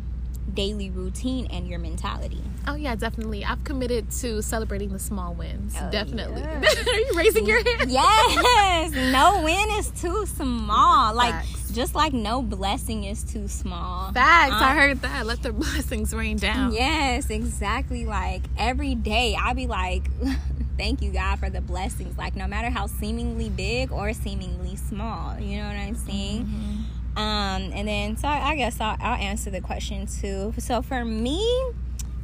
daily 0.53 0.89
routine 0.89 1.47
and 1.51 1.67
your 1.67 1.79
mentality. 1.79 2.41
Oh 2.67 2.75
yeah, 2.75 2.95
definitely. 2.95 3.43
I've 3.45 3.63
committed 3.63 4.11
to 4.11 4.41
celebrating 4.41 4.91
the 4.93 4.99
small 4.99 5.33
wins. 5.33 5.75
Oh, 5.79 5.89
definitely. 5.91 6.41
yeah. 6.41 6.61
Are 6.87 6.99
you 6.99 7.11
raising 7.15 7.45
your 7.45 7.63
hand? 7.63 7.91
Yes, 7.91 8.91
no 8.91 9.41
win 9.43 9.69
is 9.77 9.89
too 9.91 10.25
small. 10.25 11.13
Like 11.13 11.33
Facts. 11.33 11.71
just 11.71 11.95
like 11.95 12.13
no 12.13 12.41
blessing 12.41 13.03
is 13.03 13.23
too 13.23 13.47
small. 13.47 14.11
Facts. 14.11 14.53
Uh, 14.53 14.65
I 14.65 14.75
heard 14.75 15.01
that. 15.01 15.25
Let 15.25 15.43
the 15.43 15.53
blessings 15.53 16.13
rain 16.13 16.37
down. 16.37 16.73
Yes, 16.73 17.29
exactly. 17.29 18.05
Like 18.05 18.41
every 18.57 18.95
day, 18.95 19.35
I 19.39 19.53
be 19.53 19.67
like, 19.67 20.03
thank 20.77 21.01
you, 21.01 21.11
God, 21.11 21.39
for 21.39 21.49
the 21.49 21.61
blessings. 21.61 22.17
Like, 22.17 22.35
no 22.35 22.47
matter 22.47 22.69
how 22.69 22.87
seemingly 22.87 23.49
big 23.49 23.91
or 23.91 24.13
seemingly 24.13 24.75
small, 24.75 25.39
you 25.39 25.57
know 25.57 25.67
what 25.67 25.75
I'm 25.75 25.95
saying? 25.95 26.84
Um, 27.15 27.71
and 27.73 27.87
then, 27.87 28.17
so 28.17 28.27
I, 28.27 28.49
I 28.51 28.55
guess 28.55 28.81
I'll, 28.81 28.97
I'll 28.99 29.17
answer 29.19 29.49
the 29.49 29.61
question 29.61 30.05
too. 30.05 30.53
So, 30.57 30.81
for 30.81 31.05
me, 31.05 31.39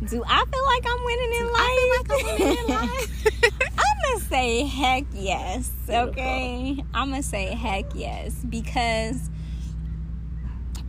do 0.09 0.23
I 0.27 0.45
feel 0.45 0.65
like 0.65 0.85
I'm 0.87 1.05
winning 1.05 1.33
in 1.39 1.45
life? 1.51 1.61
I 1.61 1.75
feel 1.77 1.89
like 1.89 2.11
I'm 2.11 2.39
winning 2.39 2.57
in 2.57 2.67
life. 2.67 3.61
I'm 3.77 4.01
gonna 4.03 4.25
say 4.25 4.65
heck 4.65 5.05
yes. 5.13 5.71
Okay, 5.87 6.83
I'm 6.93 7.11
gonna 7.11 7.23
say 7.23 7.53
heck 7.55 7.85
yes 7.95 8.33
because 8.49 9.29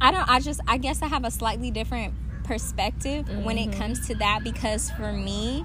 I 0.00 0.10
don't. 0.10 0.28
I 0.28 0.40
just. 0.40 0.60
I 0.66 0.78
guess 0.78 1.02
I 1.02 1.06
have 1.06 1.24
a 1.24 1.30
slightly 1.30 1.70
different 1.70 2.14
perspective 2.44 3.28
when 3.44 3.56
it 3.58 3.72
comes 3.72 4.06
to 4.08 4.14
that 4.16 4.40
because 4.42 4.90
for 4.92 5.12
me, 5.12 5.64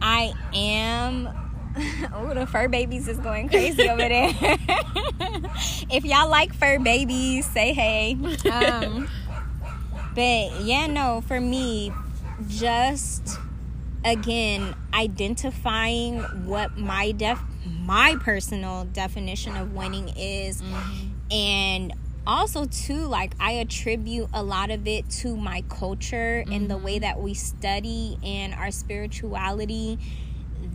I 0.00 0.34
am. 0.54 1.28
Oh, 2.12 2.34
the 2.34 2.46
fur 2.46 2.68
babies 2.68 3.08
is 3.08 3.18
going 3.18 3.48
crazy 3.48 3.88
over 3.88 3.96
there. 3.96 4.30
if 5.90 6.04
y'all 6.04 6.28
like 6.28 6.52
fur 6.52 6.78
babies, 6.78 7.46
say 7.46 7.72
hey. 7.72 8.16
Um, 8.50 9.08
but 10.14 10.60
yeah, 10.62 10.86
no, 10.86 11.22
for 11.26 11.40
me, 11.40 11.92
just 12.48 13.38
again 14.04 14.74
identifying 14.94 16.20
what 16.46 16.76
my 16.78 17.12
def 17.12 17.40
my 17.82 18.16
personal 18.20 18.84
definition 18.86 19.54
of 19.56 19.74
winning 19.74 20.08
is 20.16 20.62
and 21.30 21.92
also 22.26 22.64
too 22.64 23.04
like 23.06 23.34
i 23.38 23.52
attribute 23.52 24.26
a 24.32 24.42
lot 24.42 24.70
of 24.70 24.86
it 24.86 25.08
to 25.10 25.36
my 25.36 25.62
culture 25.68 26.42
and 26.50 26.70
the 26.70 26.78
way 26.78 26.98
that 26.98 27.20
we 27.20 27.34
study 27.34 28.16
and 28.24 28.54
our 28.54 28.70
spirituality 28.70 29.98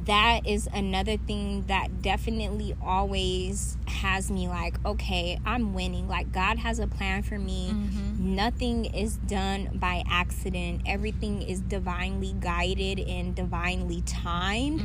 that 0.06 0.46
is 0.46 0.68
another 0.74 1.18
thing 1.18 1.64
that 1.68 2.02
definitely 2.02 2.76
always 2.84 3.78
has 3.88 4.30
me 4.30 4.48
like 4.48 4.76
okay 4.86 5.40
i'm 5.46 5.74
winning. 5.74 6.08
Like 6.08 6.32
god 6.32 6.60
has 6.60 6.80
a 6.80 6.88
plan 6.88 7.24
for 7.24 7.40
me. 7.40 7.72
Nothing 8.20 8.86
is 8.86 9.18
done 9.18 9.70
by 9.76 10.04
accident. 10.10 10.82
Everything 10.86 11.42
is 11.42 11.60
divinely 11.62 12.36
guided 12.40 13.00
and 13.00 13.36
divinely 13.36 14.02
timed. 14.06 14.82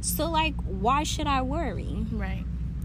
So 0.00 0.30
like 0.30 0.54
why 0.64 1.02
should 1.04 1.26
i 1.26 1.42
worry? 1.42 2.06
Right. 2.12 2.44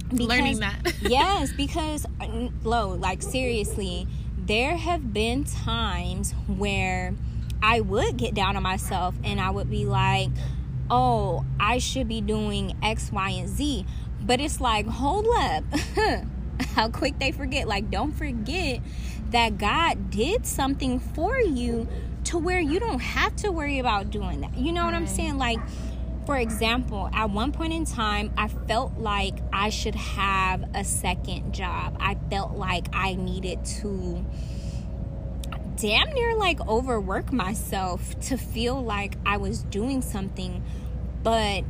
Because- 0.09 0.27
Learning 0.27 0.59
that. 0.59 0.93
yes, 1.01 1.51
because 1.51 2.05
uh, 2.21 2.47
low, 2.63 2.89
like 2.93 3.21
seriously, 3.21 4.07
there 4.37 4.77
have 4.77 5.13
been 5.13 5.43
times 5.43 6.31
where 6.47 7.13
I 7.61 7.81
would 7.81 8.15
get 8.17 8.33
down 8.33 8.55
on 8.55 8.63
myself 8.63 9.15
and 9.23 9.41
I 9.41 9.49
would 9.49 9.69
be 9.69 9.85
like, 9.85 10.29
"Oh, 10.89 11.45
I 11.59 11.77
should 11.77 12.07
be 12.07 12.21
doing 12.21 12.75
X, 12.81 13.11
Y, 13.11 13.29
and 13.29 13.49
Z." 13.49 13.85
But 14.21 14.39
it's 14.41 14.61
like, 14.61 14.87
"Hold 14.87 15.27
up." 15.27 15.63
How 16.73 16.89
quick 16.89 17.19
they 17.19 17.31
forget. 17.31 17.67
Like 17.67 17.91
don't 17.91 18.11
forget 18.11 18.81
that 19.31 19.57
God 19.57 20.09
did 20.09 20.45
something 20.45 20.99
for 20.99 21.39
you 21.39 21.87
to 22.25 22.37
where 22.37 22.59
you 22.59 22.79
don't 22.79 22.99
have 22.99 23.35
to 23.37 23.51
worry 23.51 23.79
about 23.79 24.09
doing 24.09 24.41
that. 24.41 24.57
You 24.57 24.71
know 24.71 24.85
what 24.85 24.93
I'm 24.93 25.07
saying? 25.07 25.37
Like 25.37 25.59
for 26.27 26.37
example, 26.37 27.09
at 27.13 27.29
one 27.29 27.53
point 27.53 27.71
in 27.71 27.85
time, 27.85 28.33
I 28.37 28.49
felt 28.49 28.97
like 28.97 29.35
I 29.53 29.69
should 29.69 29.95
have 29.95 30.61
a 30.75 30.83
second 30.83 31.53
job. 31.53 31.95
I 32.01 32.17
felt 32.29 32.57
like 32.57 32.89
I 32.91 33.13
needed 33.13 33.63
to 33.81 34.25
damn 35.77 36.11
near 36.13 36.35
like 36.35 36.59
overwork 36.67 37.31
myself 37.31 38.19
to 38.21 38.37
feel 38.37 38.81
like 38.81 39.17
I 39.25 39.37
was 39.37 39.63
doing 39.63 40.01
something. 40.01 40.63
But 41.23 41.63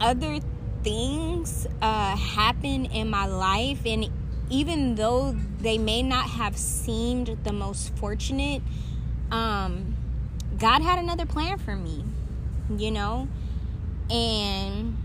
other 0.00 0.38
things 0.82 1.66
uh, 1.82 2.16
happen 2.16 2.86
in 2.86 3.08
my 3.10 3.26
life, 3.26 3.84
and 3.84 4.08
even 4.50 4.94
though 4.94 5.36
they 5.60 5.78
may 5.78 6.02
not 6.02 6.30
have 6.30 6.56
seemed 6.56 7.38
the 7.44 7.52
most 7.52 7.94
fortunate, 7.96 8.62
um, 9.30 9.96
God 10.56 10.82
had 10.82 10.98
another 10.98 11.26
plan 11.26 11.58
for 11.58 11.76
me 11.76 12.04
you 12.76 12.90
know 12.90 13.28
and 14.10 14.96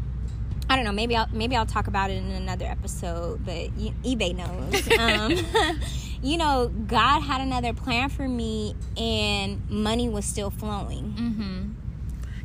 i 0.69 0.75
don't 0.75 0.85
know 0.85 0.91
maybe 0.91 1.15
i'll 1.15 1.27
maybe 1.31 1.55
i'll 1.55 1.65
talk 1.65 1.87
about 1.87 2.09
it 2.09 2.15
in 2.15 2.31
another 2.31 2.65
episode 2.65 3.43
but 3.45 3.69
ebay 4.03 4.35
knows 4.35 4.97
um, 4.99 5.79
you 6.23 6.37
know 6.37 6.69
god 6.87 7.19
had 7.21 7.41
another 7.41 7.73
plan 7.73 8.09
for 8.09 8.27
me 8.27 8.75
and 8.97 9.69
money 9.69 10.09
was 10.09 10.25
still 10.25 10.49
flowing 10.49 11.13
Mm-hmm. 11.17 11.69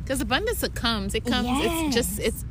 Because 0.03 0.21
abundance 0.21 0.63
it 0.63 0.73
comes. 0.73 1.13
It 1.13 1.23
comes. 1.23 1.47
It's 1.51 1.95
just 1.95 2.19
it's 2.19 2.43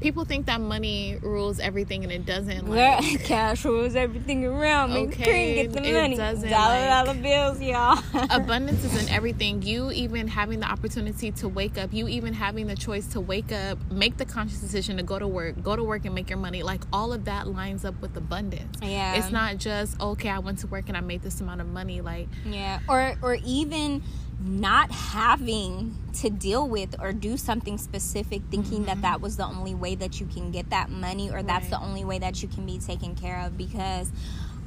people 0.00 0.24
think 0.24 0.46
that 0.46 0.60
money 0.60 1.18
rules 1.22 1.60
everything 1.60 2.02
and 2.04 2.12
it 2.12 2.24
doesn't. 2.26 2.66
Girl, 2.66 3.00
cash 3.24 3.64
rules 3.64 3.94
everything 3.94 4.44
around 4.44 4.94
me. 4.94 5.00
Okay, 5.08 5.54
get 5.62 5.72
the 5.72 5.82
it 5.86 5.92
money. 5.92 6.16
doesn't, 6.16 6.48
dollar 6.48 6.80
like- 6.80 7.06
dollar 7.06 7.20
bills, 7.20 7.60
y'all. 7.60 7.98
abundance 8.30 8.84
is 8.84 9.02
in 9.02 9.08
everything. 9.08 9.62
You 9.62 9.90
even 9.92 10.28
having 10.28 10.60
the 10.60 10.66
opportunity 10.70 11.30
to 11.32 11.48
wake 11.48 11.78
up, 11.78 11.92
you 11.92 12.08
even 12.08 12.34
having 12.34 12.66
the 12.66 12.76
choice 12.76 13.06
to 13.08 13.20
wake 13.20 13.52
up, 13.52 13.78
make 13.90 14.16
the 14.16 14.24
conscious 14.24 14.60
decision 14.60 14.96
to 14.96 15.02
go 15.02 15.18
to 15.18 15.28
work, 15.28 15.62
go 15.62 15.76
to 15.76 15.84
work 15.84 16.04
and 16.04 16.14
make 16.14 16.30
your 16.30 16.38
money. 16.38 16.62
Like 16.62 16.82
all 16.92 17.12
of 17.12 17.24
that 17.26 17.46
lines 17.48 17.84
up 17.84 18.00
with 18.00 18.16
abundance. 18.16 18.78
Yeah. 18.82 19.14
It's 19.16 19.30
not 19.30 19.58
just 19.58 20.00
okay, 20.00 20.28
I 20.30 20.38
went 20.38 20.58
to 20.60 20.66
work 20.66 20.88
and 20.88 20.96
I 20.96 21.00
made 21.00 21.22
this 21.22 21.40
amount 21.40 21.60
of 21.60 21.66
money. 21.68 22.00
Like 22.00 22.28
Yeah, 22.46 22.80
or 22.88 23.14
or 23.22 23.34
even 23.44 24.02
not 24.42 24.90
having 24.90 25.96
to 26.14 26.30
deal 26.30 26.68
with 26.68 26.96
or 27.00 27.12
do 27.12 27.36
something 27.36 27.76
specific 27.78 28.42
thinking 28.50 28.84
that 28.84 28.92
mm-hmm. 28.92 29.02
that 29.02 29.20
was 29.20 29.36
the 29.36 29.44
only 29.44 29.74
way 29.74 29.94
that 29.94 30.20
you 30.20 30.26
can 30.26 30.50
get 30.50 30.70
that 30.70 30.90
money 30.90 31.30
or 31.30 31.42
that's 31.42 31.64
Right. 31.64 31.70
the 31.70 31.80
only 31.80 32.04
way 32.04 32.18
that 32.18 32.42
you 32.42 32.48
can 32.48 32.64
be 32.66 32.78
taken 32.78 33.14
care 33.14 33.40
of 33.40 33.56
because 33.58 34.10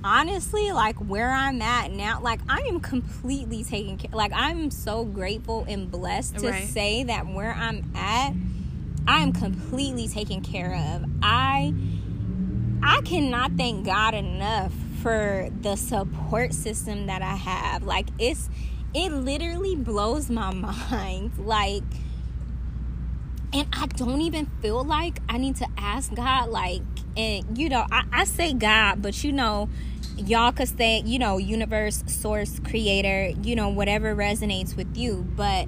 honestly 0.03 0.71
like 0.71 0.95
where 0.97 1.31
i'm 1.31 1.61
at 1.61 1.89
now 1.91 2.19
like 2.21 2.39
i 2.49 2.59
am 2.61 2.79
completely 2.81 3.63
taken 3.63 3.97
care 3.97 4.11
like 4.13 4.31
i'm 4.33 4.69
so 4.69 5.05
grateful 5.05 5.65
and 5.67 5.89
blessed 5.89 6.37
to 6.37 6.49
Right. 6.49 6.67
say 6.67 7.03
that 7.05 7.25
where 7.25 7.53
i'm 7.53 7.89
at 7.95 8.33
i 9.07 9.21
am 9.21 9.31
completely 9.31 10.07
taken 10.07 10.41
care 10.41 10.75
of 10.75 11.05
i 11.21 11.73
I 12.85 12.99
cannot 13.05 13.53
thank 13.53 13.85
God 13.85 14.13
enough 14.13 14.73
for 15.01 15.47
the 15.61 15.77
support 15.77 16.53
system 16.53 17.05
that 17.07 17.21
I 17.21 17.35
have. 17.35 17.83
Like 17.83 18.07
it's 18.19 18.49
it 18.93 19.11
literally 19.11 19.75
blows 19.75 20.29
my 20.29 20.53
mind. 20.91 21.37
Like 21.37 21.83
and 23.53 23.67
I 23.71 23.85
don't 23.85 24.21
even 24.21 24.47
feel 24.61 24.83
like 24.83 25.19
I 25.29 25.37
need 25.37 25.55
to 25.57 25.67
ask 25.77 26.13
God 26.13 26.49
like 26.49 26.81
and 27.15 27.57
you 27.57 27.69
know, 27.69 27.85
I, 27.91 28.03
I 28.11 28.23
say 28.25 28.53
God, 28.53 29.01
but 29.01 29.23
you 29.23 29.31
know, 29.31 29.69
y'all 30.17 30.51
could 30.51 30.69
say, 30.69 31.01
you 31.05 31.19
know, 31.19 31.37
universe, 31.37 32.03
source, 32.07 32.59
creator, 32.59 33.31
you 33.43 33.55
know, 33.55 33.69
whatever 33.69 34.15
resonates 34.15 34.75
with 34.75 34.97
you. 34.97 35.25
But 35.35 35.67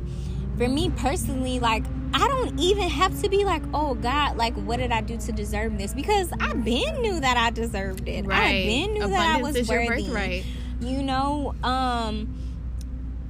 for 0.57 0.67
me 0.67 0.89
personally, 0.89 1.59
like 1.59 1.83
I 2.13 2.27
don't 2.27 2.59
even 2.59 2.89
have 2.89 3.21
to 3.21 3.29
be 3.29 3.43
like, 3.43 3.61
oh 3.73 3.93
God, 3.93 4.37
like 4.37 4.55
what 4.55 4.77
did 4.77 4.91
I 4.91 5.01
do 5.01 5.17
to 5.17 5.31
deserve 5.31 5.77
this? 5.77 5.93
Because 5.93 6.31
I 6.39 6.53
been 6.53 7.01
knew 7.01 7.19
that 7.19 7.37
I 7.37 7.51
deserved 7.51 8.07
it. 8.07 8.25
Right. 8.25 8.39
I 8.39 8.51
been 8.65 8.93
knew 8.93 9.07
that 9.07 9.37
I 9.37 9.41
was 9.41 9.67
worthy. 9.69 10.07
birthright. 10.07 10.45
You 10.81 11.03
know, 11.03 11.53
um 11.63 12.33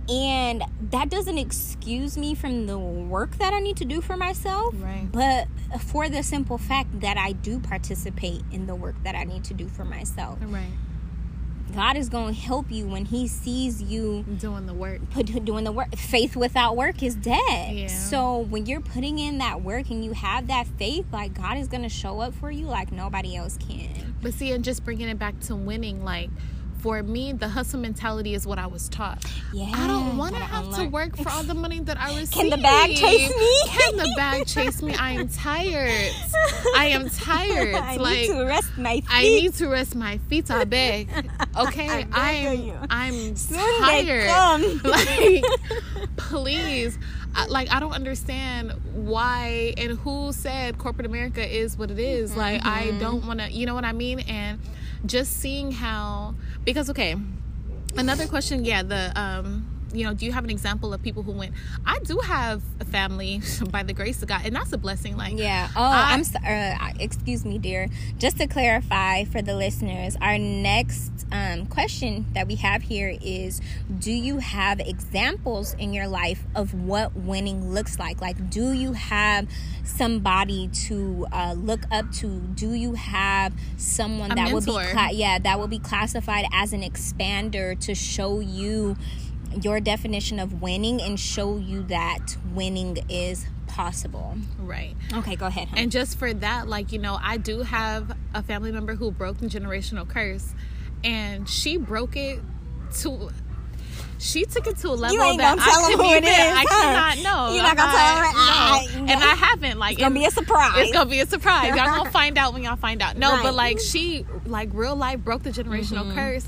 and 0.09 0.63
that 0.91 1.09
doesn't 1.09 1.37
excuse 1.37 2.17
me 2.17 2.35
from 2.35 2.67
the 2.67 2.77
work 2.77 3.37
that 3.37 3.53
I 3.53 3.59
need 3.59 3.77
to 3.77 3.85
do 3.85 4.01
for 4.01 4.15
myself. 4.15 4.73
Right. 4.77 5.07
But 5.11 5.47
for 5.81 6.09
the 6.09 6.21
simple 6.23 6.57
fact 6.57 6.99
that 7.01 7.17
I 7.17 7.31
do 7.31 7.59
participate 7.59 8.41
in 8.51 8.67
the 8.67 8.75
work 8.75 8.95
that 9.03 9.15
I 9.15 9.23
need 9.23 9.43
to 9.45 9.53
do 9.53 9.67
for 9.67 9.83
myself. 9.85 10.37
Right. 10.41 10.71
God 11.73 11.97
is 11.97 12.07
going 12.07 12.33
to 12.33 12.39
help 12.39 12.71
you 12.71 12.87
when 12.87 13.03
he 13.05 13.27
sees 13.27 13.81
you 13.81 14.23
Doing 14.37 14.65
the 14.65 14.73
work. 14.73 15.01
put 15.09 15.25
doing 15.43 15.65
the 15.65 15.71
work 15.73 15.93
faith 15.97 16.35
without 16.35 16.77
work 16.77 17.03
is 17.03 17.15
dead 17.15 17.75
Yeah. 17.75 17.87
so 17.87 18.37
when 18.37 18.65
you're 18.65 18.79
putting 18.79 19.19
in 19.19 19.39
that 19.39 19.61
work 19.61 19.89
and 19.89 20.05
you 20.05 20.13
have 20.13 20.47
that 20.47 20.67
faith 20.67 21.05
like 21.11 21.33
god 21.33 21.57
is 21.57 21.67
gonna 21.67 21.89
show 21.89 22.21
up 22.21 22.33
for 22.35 22.49
you 22.49 22.65
like 22.65 22.93
nobody 22.93 23.35
else 23.35 23.57
can 23.57 24.13
But 24.21 24.35
see, 24.35 24.51
and 24.53 24.63
just 24.63 24.85
bringing 24.85 25.09
it 25.09 25.19
back 25.19 25.39
to 25.41 25.55
winning, 25.55 26.05
like 26.05 26.29
for 26.85 27.01
me, 27.01 27.33
the 27.33 27.47
hustle 27.47 27.79
mentality 27.79 28.35
is 28.35 28.45
what 28.45 28.59
I 28.59 28.67
was 28.67 28.87
taught. 28.89 29.25
yeah 29.51 29.71
I 29.73 29.87
don't 29.87 30.17
want 30.17 30.35
to 30.35 30.41
have 30.43 30.71
to 30.75 30.85
work 30.85 31.17
for 31.17 31.27
all 31.29 31.41
the 31.41 31.55
money 31.55 31.79
that 31.79 31.99
I 31.99 32.15
receive. 32.15 32.29
Can 32.41 32.49
the 32.51 32.57
bag 32.57 32.95
chase 32.95 33.27
me? 33.35 33.53
Can 33.69 33.97
the 33.97 34.13
bag 34.15 34.45
chase 34.45 34.83
me? 34.83 34.93
I 34.93 35.13
am 35.13 35.27
tired. 35.27 36.11
I 36.75 36.85
am 36.97 37.09
tired. 37.27 37.73
I 37.73 37.95
like 37.95 38.17
need 38.19 38.27
to 38.27 38.43
rest 38.45 38.77
my 38.77 38.93
feet 39.01 39.05
I 39.09 39.21
need 39.23 39.53
to 39.55 39.67
rest 39.67 39.95
my 39.95 40.19
feet. 40.29 40.51
I 40.51 40.63
beg. 40.65 41.09
Okay, 41.57 42.05
I 42.11 42.73
I'm. 42.91 43.15
I'm 43.15 43.35
Soon 43.37 43.57
tired. 43.79 44.83
Like, 44.83 45.43
please. 46.17 46.99
I, 47.33 47.45
like 47.47 47.71
I 47.71 47.79
don't 47.79 47.93
understand 47.93 48.71
why 48.93 49.73
and 49.77 49.97
who 49.99 50.31
said 50.33 50.77
corporate 50.77 51.05
America 51.07 51.41
is 51.45 51.77
what 51.77 51.91
it 51.91 51.99
is. 51.99 52.35
Like 52.35 52.65
I 52.65 52.87
Mm-hmm. 52.87 52.99
don't 52.99 53.25
want 53.25 53.39
to. 53.39 53.49
You 53.51 53.65
know 53.65 53.73
what 53.73 53.85
I 53.85 53.93
mean? 53.93 54.19
And 54.19 54.59
just 55.05 55.37
seeing 55.37 55.71
how 55.71 56.35
because 56.65 56.89
okay, 56.89 57.15
another 57.97 58.27
question. 58.27 58.65
Yeah, 58.65 58.83
the 58.83 59.11
um. 59.15 59.74
You 59.95 60.05
know, 60.05 60.13
do 60.13 60.25
you 60.25 60.31
have 60.33 60.43
an 60.43 60.49
example 60.49 60.93
of 60.93 61.01
people 61.01 61.23
who 61.23 61.31
went? 61.31 61.53
I 61.85 61.99
do 62.03 62.19
have 62.23 62.61
a 62.79 62.85
family 62.85 63.41
by 63.71 63.83
the 63.83 63.93
grace 63.93 64.21
of 64.21 64.27
God, 64.27 64.41
and 64.45 64.55
that's 64.55 64.73
a 64.73 64.77
blessing. 64.77 65.15
Like, 65.17 65.37
Yeah. 65.37 65.69
Oh, 65.75 65.81
I- 65.83 66.13
I'm 66.13 66.23
sorry. 66.23 66.45
Uh, 66.71 66.93
excuse 66.99 67.45
me, 67.45 67.57
dear. 67.57 67.87
Just 68.19 68.37
to 68.37 68.47
clarify 68.47 69.23
for 69.25 69.41
the 69.41 69.55
listeners, 69.55 70.15
our 70.21 70.37
next 70.37 71.11
um, 71.31 71.65
question 71.67 72.25
that 72.33 72.47
we 72.47 72.55
have 72.55 72.81
here 72.83 73.17
is: 73.21 73.61
Do 73.99 74.11
you 74.11 74.39
have 74.39 74.79
examples 74.79 75.73
in 75.75 75.93
your 75.93 76.07
life 76.07 76.43
of 76.55 76.73
what 76.73 77.15
winning 77.15 77.71
looks 77.73 77.97
like? 77.99 78.21
Like, 78.21 78.49
do 78.49 78.71
you 78.73 78.93
have 78.93 79.47
somebody 79.83 80.67
to 80.69 81.25
uh, 81.31 81.53
look 81.57 81.81
up 81.91 82.11
to? 82.13 82.27
Do 82.39 82.73
you 82.73 82.93
have 82.93 83.53
someone 83.77 84.31
A 84.31 84.35
that 84.35 84.51
would 84.53 84.65
be, 84.65 84.71
cla- 84.71 85.11
yeah, 85.13 85.39
that 85.39 85.59
will 85.59 85.67
be 85.67 85.79
classified 85.79 86.45
as 86.53 86.73
an 86.73 86.81
expander 86.81 87.79
to 87.81 87.95
show 87.95 88.39
you? 88.39 88.97
Your 89.61 89.79
definition 89.79 90.39
of 90.39 90.61
winning 90.61 91.01
and 91.01 91.19
show 91.19 91.57
you 91.57 91.83
that 91.83 92.37
winning 92.53 92.97
is 93.09 93.45
possible. 93.67 94.37
right. 94.59 94.95
Okay, 95.13 95.35
go 95.35 95.47
ahead. 95.47 95.67
honey. 95.69 95.81
And 95.83 95.91
just 95.91 96.17
for 96.17 96.33
that, 96.33 96.67
like, 96.67 96.91
you 96.91 96.99
know, 96.99 97.17
I 97.21 97.37
do 97.37 97.59
have 97.61 98.15
a 98.33 98.41
family 98.41 98.71
member 98.71 98.95
who 98.95 99.11
broke 99.11 99.37
the 99.39 99.47
generational 99.47 100.07
curse. 100.07 100.53
And 101.03 101.47
she 101.47 101.77
broke 101.77 102.15
it 102.15 102.39
to 103.01 103.29
she 104.17 104.45
took 104.45 104.65
it 104.65 104.77
to 104.77 104.87
a 104.87 104.91
level 104.91 105.21
ain't 105.21 105.39
that 105.39 105.57
gonna 105.57 105.69
tell 105.69 105.83
I 105.85 105.91
couldn't 105.91 106.05
who 106.05 106.11
it 106.13 106.17
even, 106.19 106.29
is, 106.29 106.29
I 106.39 106.65
huh? 106.67 106.81
cannot 106.83 107.17
know. 107.49 107.53
You're 107.53 107.63
not 107.63 107.77
gonna 107.77 107.91
tell 107.91 108.17
her? 108.17 108.23
Ah, 108.33 108.85
no. 108.95 108.99
no. 109.03 109.13
And 109.13 109.23
I 109.23 109.35
haven't. 109.35 109.77
Like 109.77 109.93
It's 109.93 110.01
gonna 110.01 110.15
be 110.15 110.25
a 110.25 110.31
surprise. 110.31 110.71
It's 110.77 110.91
gonna 110.93 111.09
be 111.09 111.19
a 111.19 111.25
surprise. 111.25 111.67
Y'all 111.75 111.85
gonna 111.97 112.09
find 112.11 112.37
out 112.37 112.53
when 112.53 112.63
y'all 112.63 112.77
find 112.77 113.01
out. 113.01 113.17
No, 113.17 113.31
Right. 113.33 113.43
but 113.43 113.53
like 113.55 113.79
she 113.79 114.25
like 114.45 114.69
real 114.71 114.95
life 114.95 115.19
broke 115.19 115.43
the 115.43 115.49
generational 115.51 116.13
curse. 116.15 116.47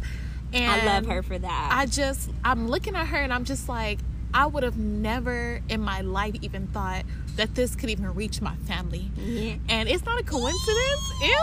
And. 0.54 0.82
I 0.82 0.86
love 0.86 1.06
her 1.08 1.22
for 1.24 1.38
that. 1.38 1.70
I 1.72 1.86
just 1.86 2.30
I'm 2.44 2.68
looking 2.68 2.96
at 2.96 3.08
her 3.08 3.18
and 3.18 3.34
I'm 3.34 3.46
just 3.46 3.68
like 3.68 4.00
I 4.34 4.46
would 4.46 4.64
have 4.64 4.78
never 4.78 5.62
in 5.70 5.82
my 5.82 6.02
life 6.02 6.36
even 6.42 6.68
thought 6.68 7.04
that 7.38 7.56
this 7.56 7.76
could 7.76 7.90
even 7.90 8.14
reach 8.14 8.42
my 8.42 8.56
family. 8.68 9.10
Yeah. 9.16 9.56
And 9.70 9.88
it's 9.88 10.04
not 10.06 10.20
a 10.20 10.24
coincidence. 10.24 11.12
Ew. 11.22 11.38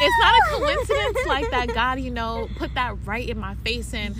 it's 0.00 0.18
not 0.20 0.34
a 0.34 0.58
coincidence 0.58 1.26
like 1.26 1.50
that 1.50 1.68
God, 1.74 2.00
you 2.00 2.10
know, 2.10 2.48
put 2.56 2.74
that 2.74 2.96
right 3.06 3.28
in 3.28 3.38
my 3.38 3.54
face 3.56 3.94
and 3.94 4.14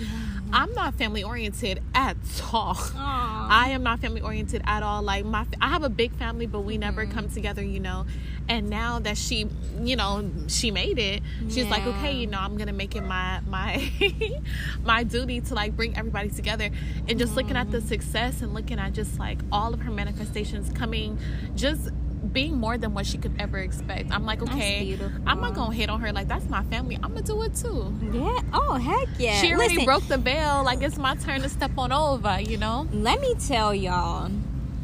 I'm 0.55 0.71
not 0.73 0.95
family 0.95 1.21
oriented 1.23 1.81
at 1.93 2.15
all. 2.53 2.77
Aw. 2.77 3.47
I 3.49 3.69
am 3.69 3.83
not 3.83 3.99
family 3.99 4.21
oriented 4.21 4.61
at 4.65 4.81
all. 4.83 5.01
Like 5.03 5.25
my, 5.25 5.45
I 5.61 5.67
have 5.69 5.83
a 5.83 5.89
big 5.89 6.13
family, 6.15 6.47
but 6.47 6.61
we 6.61 6.75
Mm-hmm. 6.75 6.79
never 6.81 7.05
come 7.05 7.29
together, 7.29 7.61
you 7.61 7.79
know. 7.79 8.05
And 8.47 8.69
now 8.69 8.99
that 8.99 9.17
she, 9.17 9.47
you 9.81 9.95
know, 9.95 10.31
she 10.47 10.71
made 10.71 10.97
it, 10.97 11.21
she's 11.49 11.69
like, 11.69 11.85
okay, 11.85 12.13
you 12.13 12.25
know, 12.27 12.39
I'm 12.39 12.57
gonna 12.57 12.73
make 12.73 12.95
it 12.95 13.01
my 13.01 13.41
my 13.47 13.91
my 14.83 15.03
duty 15.03 15.41
to 15.41 15.53
like 15.53 15.75
bring 15.75 15.97
everybody 15.97 16.29
together. 16.29 16.69
And 17.07 17.19
just 17.19 17.35
looking 17.35 17.57
at 17.57 17.71
the 17.71 17.77
Mm-hmm. 17.79 17.87
success 17.87 18.41
and 18.41 18.53
looking 18.53 18.79
at 18.79 18.93
just 18.93 19.19
like 19.19 19.39
all 19.51 19.73
of 19.73 19.81
her 19.81 19.91
manifestations 19.91 20.71
coming, 20.71 21.19
just 21.55 21.89
being 22.31 22.57
more 22.57 22.77
than 22.77 22.93
what 22.93 23.05
she 23.05 23.17
could 23.17 23.33
ever 23.39 23.57
expect. 23.57 24.11
I'm 24.11 24.25
like, 24.25 24.41
okay. 24.41 24.97
I'm 25.25 25.41
not 25.41 25.53
gonna 25.53 25.73
hate 25.73 25.89
on 25.89 25.99
her. 26.01 26.11
Like 26.11 26.27
that's 26.27 26.47
my 26.49 26.63
family. 26.63 26.95
I'm 26.95 27.13
gonna 27.13 27.21
do 27.21 27.41
it 27.43 27.55
too. 27.55 27.93
yeah. 28.13 28.39
Oh, 28.53 28.75
heck 28.75 29.07
yeah. 29.17 29.41
She 29.41 29.53
already 29.53 29.75
Listen, 29.75 29.85
broke 29.85 30.07
the 30.07 30.17
veil. 30.17 30.63
Like 30.63 30.81
it's 30.81 30.97
my 30.97 31.15
turn 31.15 31.41
to 31.41 31.49
step 31.49 31.77
on 31.77 31.91
over. 31.91 32.39
You 32.39 32.57
know. 32.57 32.87
Let 32.91 33.21
me 33.21 33.35
tell 33.35 33.73
y'all, 33.73 34.31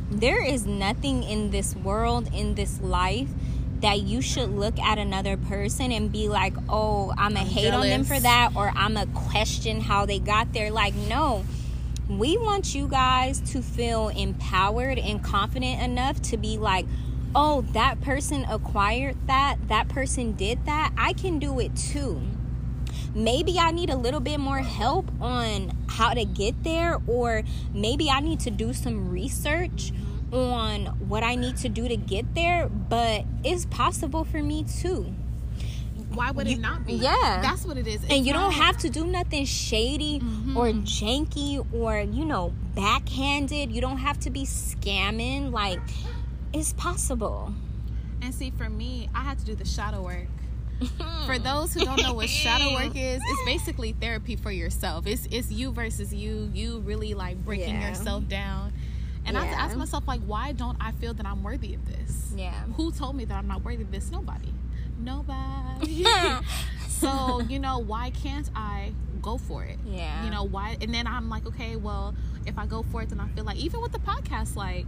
there 0.10 0.44
is 0.44 0.66
nothing 0.66 1.24
in 1.24 1.52
this 1.52 1.76
world, 1.76 2.30
in 2.34 2.56
this 2.56 2.82
life, 2.82 3.30
that 3.82 4.02
you 4.02 4.22
should 4.22 4.50
look 4.50 4.78
at 4.80 4.98
another 4.98 5.38
person 5.38 5.92
and 5.92 6.12
be 6.12 6.28
like, 6.28 6.54
oh, 6.70 7.14
I'm 7.18 7.34
to 7.34 7.40
hate 7.40 7.72
on 7.72 7.88
them 7.88 8.04
for 8.04 8.20
that, 8.20 8.52
or 8.56 8.72
I'm 8.76 8.96
to 8.96 9.08
question 9.08 9.82
how 9.82 10.06
they 10.06 10.20
got 10.20 10.54
there. 10.54 10.72
Like, 10.72 10.94
no. 10.96 11.46
We 12.10 12.38
want 12.38 12.76
you 12.76 12.90
guys 12.90 13.40
to 13.52 13.62
feel 13.62 14.10
empowered 14.10 15.00
and 15.00 15.24
confident 15.24 15.82
enough 15.82 16.22
to 16.24 16.38
be 16.38 16.58
like, 16.58 16.86
oh, 17.36 17.62
that 17.74 18.02
person 18.02 18.46
acquired 18.46 19.16
that, 19.28 19.58
that 19.68 19.90
person 19.90 20.34
did 20.34 20.66
that. 20.66 20.94
I 20.98 21.14
can 21.14 21.40
do 21.40 21.60
it 21.60 21.76
too 21.76 22.22
maybe 23.14 23.60
I 23.60 23.72
need 23.72 23.90
a 23.90 23.96
little 23.96 24.20
bit 24.20 24.40
more 24.40 24.60
help 24.60 25.12
on 25.22 25.72
how 25.88 26.14
to 26.14 26.26
get 26.26 26.64
there, 26.64 27.00
or 27.08 27.44
maybe 27.74 28.10
I 28.10 28.20
need 28.20 28.40
to 28.42 28.52
do 28.52 28.74
some 28.74 29.10
research 29.10 29.92
on 30.32 30.86
what 31.08 31.24
I 31.24 31.36
need 31.36 31.58
to 31.58 31.70
do 31.70 31.88
to 31.88 31.98
get 31.98 32.36
there, 32.36 32.70
but 32.70 33.26
it's 33.44 33.66
possible 33.66 34.24
for 34.24 34.42
me 34.42 34.64
too. 34.64 35.14
Why 36.14 36.32
would 36.32 36.48
it 36.48 36.60
not 36.60 36.86
be? 36.86 36.94
yeah. 36.94 37.40
that's 37.42 37.66
what 37.66 37.78
it 37.78 37.88
is. 37.88 38.02
And 38.10 38.26
you 38.26 38.34
don't 38.34 38.52
have 38.52 38.78
to 38.80 38.90
do 38.90 39.06
nothing 39.06 39.46
shady 39.46 40.20
mm-hmm. 40.20 40.58
or 40.58 40.68
janky 40.72 41.66
or, 41.74 42.02
you 42.02 42.26
know, 42.26 42.54
backhanded. 42.76 43.72
You 43.72 43.80
don't 43.80 43.98
have 43.98 44.20
to 44.22 44.30
be 44.30 44.44
scamming. 44.44 45.52
Like, 45.52 45.80
it's 46.54 46.74
possible. 46.74 47.54
And 48.22 48.34
see, 48.34 48.52
for 48.52 48.70
me, 48.70 49.10
I 49.16 49.22
had 49.24 49.40
to 49.40 49.46
do 49.46 49.56
the 49.56 49.66
shadow 49.66 50.04
work. 50.04 50.28
for 51.28 51.38
those 51.38 51.74
who 51.74 51.86
don't 51.86 52.02
know 52.02 52.14
what 52.16 52.28
shadow 52.30 52.74
work 52.74 52.92
is, 52.96 53.22
it's 53.24 53.46
basically 53.46 53.94
therapy 53.94 54.36
for 54.36 54.52
yourself. 54.52 55.06
It's 55.06 55.28
it's 55.32 55.52
you 55.52 55.72
versus 55.72 56.14
you. 56.14 56.50
You 56.54 56.80
really 56.80 57.14
like 57.14 57.44
breaking 57.46 57.76
Yeah. 57.76 57.90
yourself 57.90 58.28
down. 58.28 58.74
And 59.24 59.38
I 59.38 59.46
have 59.46 59.56
to 59.56 59.62
ask 59.62 59.78
myself, 59.78 60.08
like, 60.08 60.22
why 60.22 60.52
don't 60.52 60.78
I 60.82 60.92
feel 60.94 61.14
that 61.14 61.26
I'm 61.28 61.44
worthy 61.44 61.76
of 61.76 61.86
this? 61.86 62.34
Yeah. 62.36 62.54
Who 62.76 62.92
told 62.92 63.16
me 63.16 63.26
that 63.26 63.36
I'm 63.38 63.48
not 63.48 63.64
worthy 63.64 63.84
of 63.84 63.92
this? 63.92 64.10
Nobody. 64.10 64.52
Nobody. 65.00 66.06
so, 66.88 67.40
you 67.42 67.60
know, 67.60 67.78
why 67.78 68.10
can't 68.10 68.50
I 68.56 68.94
go 69.22 69.38
for 69.38 69.64
it? 69.64 69.78
Yeah. 69.86 70.26
You 70.26 70.32
know, 70.32 70.44
why? 70.44 70.78
And 70.82 70.92
then 70.92 71.06
I'm 71.06 71.30
like, 71.30 71.46
okay, 71.46 71.76
well, 71.76 72.16
if 72.48 72.58
I 72.58 72.66
go 72.66 72.82
for 72.82 73.04
it, 73.04 73.10
then 73.10 73.20
I 73.20 73.28
feel 73.30 73.44
like, 73.44 73.58
even 73.58 73.80
with 73.82 73.92
the 73.92 74.00
podcast, 74.00 74.56
like, 74.56 74.88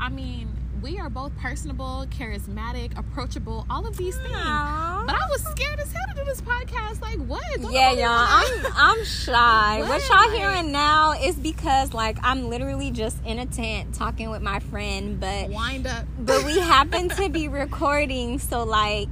I 0.00 0.08
mean, 0.08 0.48
we 0.84 0.98
are 0.98 1.08
both 1.08 1.34
personable, 1.38 2.04
charismatic, 2.10 2.96
approachable, 2.98 3.64
all 3.70 3.86
of 3.86 3.96
these 3.96 4.14
things. 4.18 4.34
Aw. 4.36 5.04
But 5.06 5.14
I 5.14 5.26
was 5.30 5.42
scared 5.42 5.80
as 5.80 5.90
hell 5.90 6.04
to 6.10 6.14
do 6.14 6.24
this 6.26 6.42
podcast. 6.42 7.00
Like, 7.00 7.18
what? 7.20 7.42
Don't 7.58 7.72
Yeah, 7.72 7.92
y'all. 7.92 8.06
I'm 8.10 8.66
I'm 8.98 9.04
shy. 9.06 9.78
What, 9.80 9.88
What? 9.88 10.08
y'all 10.10 10.30
hearing 10.36 10.72
now 10.72 11.12
is 11.12 11.36
because 11.36 11.94
like 11.94 12.18
I'm 12.22 12.50
literally 12.50 12.90
just 12.90 13.16
in 13.24 13.38
a 13.38 13.46
tent 13.46 13.94
talking 13.94 14.28
with 14.28 14.42
my 14.42 14.60
friend, 14.60 15.18
but 15.18 15.48
wind 15.48 15.86
up. 15.86 16.04
but 16.18 16.44
we 16.44 16.58
happen 16.60 17.08
to 17.08 17.30
be 17.30 17.48
recording, 17.48 18.38
so 18.38 18.64
like 18.64 19.08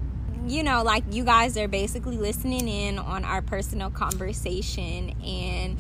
you 0.47 0.63
know, 0.63 0.83
like 0.83 1.05
you 1.11 1.25
guys 1.25 1.57
are 1.57 1.69
basically 1.69 2.19
listening 2.19 2.69
in 2.69 2.99
on 2.99 3.25
our 3.25 3.41
personal 3.41 3.89
conversation 3.91 5.11
and 5.25 5.79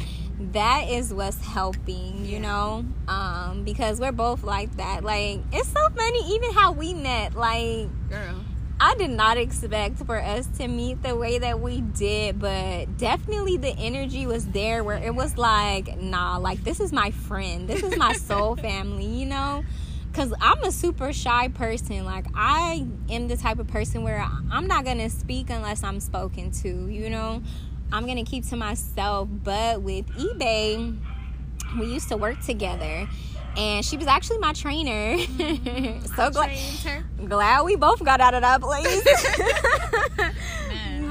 that 0.52 0.88
is 0.88 1.14
what's 1.14 1.44
helping, 1.44 2.24
you 2.24 2.40
know? 2.40 2.84
Um, 3.08 3.62
because 3.64 4.00
we're 4.00 4.12
both 4.12 4.42
like 4.42 4.76
that. 4.76 5.04
Like, 5.04 5.40
it's 5.52 5.68
so 5.68 5.88
funny, 5.90 6.34
even 6.34 6.52
how 6.52 6.72
we 6.72 6.94
met, 6.94 7.34
like 7.34 7.88
Girl. 8.08 8.44
I 8.84 8.96
did 8.96 9.10
not 9.10 9.36
expect 9.38 9.98
for 9.98 10.20
us 10.20 10.48
to 10.58 10.66
meet 10.66 11.04
the 11.04 11.14
way 11.14 11.38
that 11.38 11.60
we 11.60 11.82
did, 11.82 12.40
but 12.40 12.98
definitely 12.98 13.56
the 13.56 13.70
energy 13.78 14.26
was 14.26 14.44
there 14.48 14.82
where 14.82 14.98
it 14.98 15.14
was 15.14 15.38
like, 15.38 15.96
nah, 15.98 16.38
like 16.38 16.64
this 16.64 16.80
is 16.80 16.92
my 16.92 17.12
friend. 17.12 17.68
This 17.68 17.84
is 17.84 17.96
my 17.96 18.12
soul 18.28 18.56
family, 18.56 19.06
you 19.06 19.26
know? 19.26 19.62
Cuz 20.12 20.32
I'm 20.40 20.64
a 20.64 20.72
super 20.72 21.12
shy 21.12 21.46
person. 21.46 22.04
Like 22.04 22.26
I 22.34 22.84
am 23.08 23.28
the 23.28 23.36
type 23.36 23.60
of 23.60 23.68
person 23.68 24.02
where 24.02 24.18
I'm 24.50 24.66
not 24.66 24.84
going 24.84 24.98
to 24.98 25.10
speak 25.10 25.48
unless 25.48 25.84
I'm 25.84 26.00
spoken 26.00 26.50
to, 26.62 26.88
you 26.88 27.08
know? 27.08 27.40
I'm 27.92 28.06
to 28.06 28.24
keep 28.24 28.46
to 28.48 28.56
myself, 28.56 29.28
but 29.44 29.82
with 29.82 30.06
eBay, 30.16 30.96
we 31.78 31.86
used 31.86 32.08
to 32.08 32.16
work 32.16 32.40
together. 32.40 33.06
And 33.56 33.84
she 33.84 33.98
was 33.98 34.06
actually 34.06 34.38
my 34.38 34.54
trainer. 34.54 35.18
so 36.16 36.30
glad 36.30 36.50
glad 37.28 37.64
we 37.64 37.76
both 37.76 38.02
got 38.02 38.20
out 38.20 38.32
of 38.32 38.40
that 38.40 38.62
place. 38.62 39.06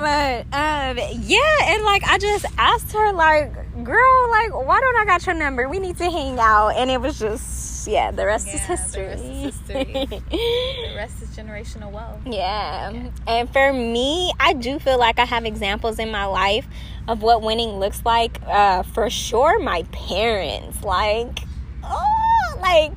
But 0.01 0.47
um 0.51 0.97
yeah, 0.97 1.57
and 1.61 1.83
like 1.83 2.03
I 2.03 2.17
just 2.17 2.45
asked 2.57 2.91
her 2.93 3.13
like, 3.13 3.53
girl, 3.83 4.29
like 4.31 4.53
why 4.53 4.79
don't 4.79 4.97
I 4.97 5.05
got 5.05 5.25
your 5.25 5.35
number? 5.35 5.67
We 5.69 5.79
need 5.79 5.97
to 5.97 6.09
hang 6.09 6.39
out. 6.39 6.69
And 6.69 6.89
it 6.91 6.99
was 7.01 7.19
just 7.19 7.87
yeah, 7.87 8.11
the 8.11 8.25
rest 8.25 8.47
is 8.49 8.61
Yeah, 8.61 8.67
the 8.67 8.75
history. 8.75 9.05
rest 9.05 9.23
is 9.23 9.39
history. 9.67 10.05
The 10.29 10.93
rest 10.95 11.21
is 11.23 11.29
generational 11.35 11.91
wealth. 11.91 12.19
yeah. 12.25 13.09
And 13.27 13.51
for 13.51 13.73
me, 13.73 14.31
I 14.39 14.53
do 14.53 14.77
feel 14.79 14.99
like 14.99 15.17
I 15.19 15.25
have 15.25 15.45
examples 15.45 15.97
in 15.99 16.11
my 16.11 16.25
life 16.25 16.67
of 17.07 17.21
what 17.23 17.41
winning 17.41 17.79
looks 17.79 18.03
like. 18.05 18.39
Uh 18.45 18.83
for 18.83 19.09
sure 19.09 19.59
my 19.59 19.83
parents. 19.91 20.83
Like 20.83 21.39
oh 21.83 22.57
like 22.61 22.93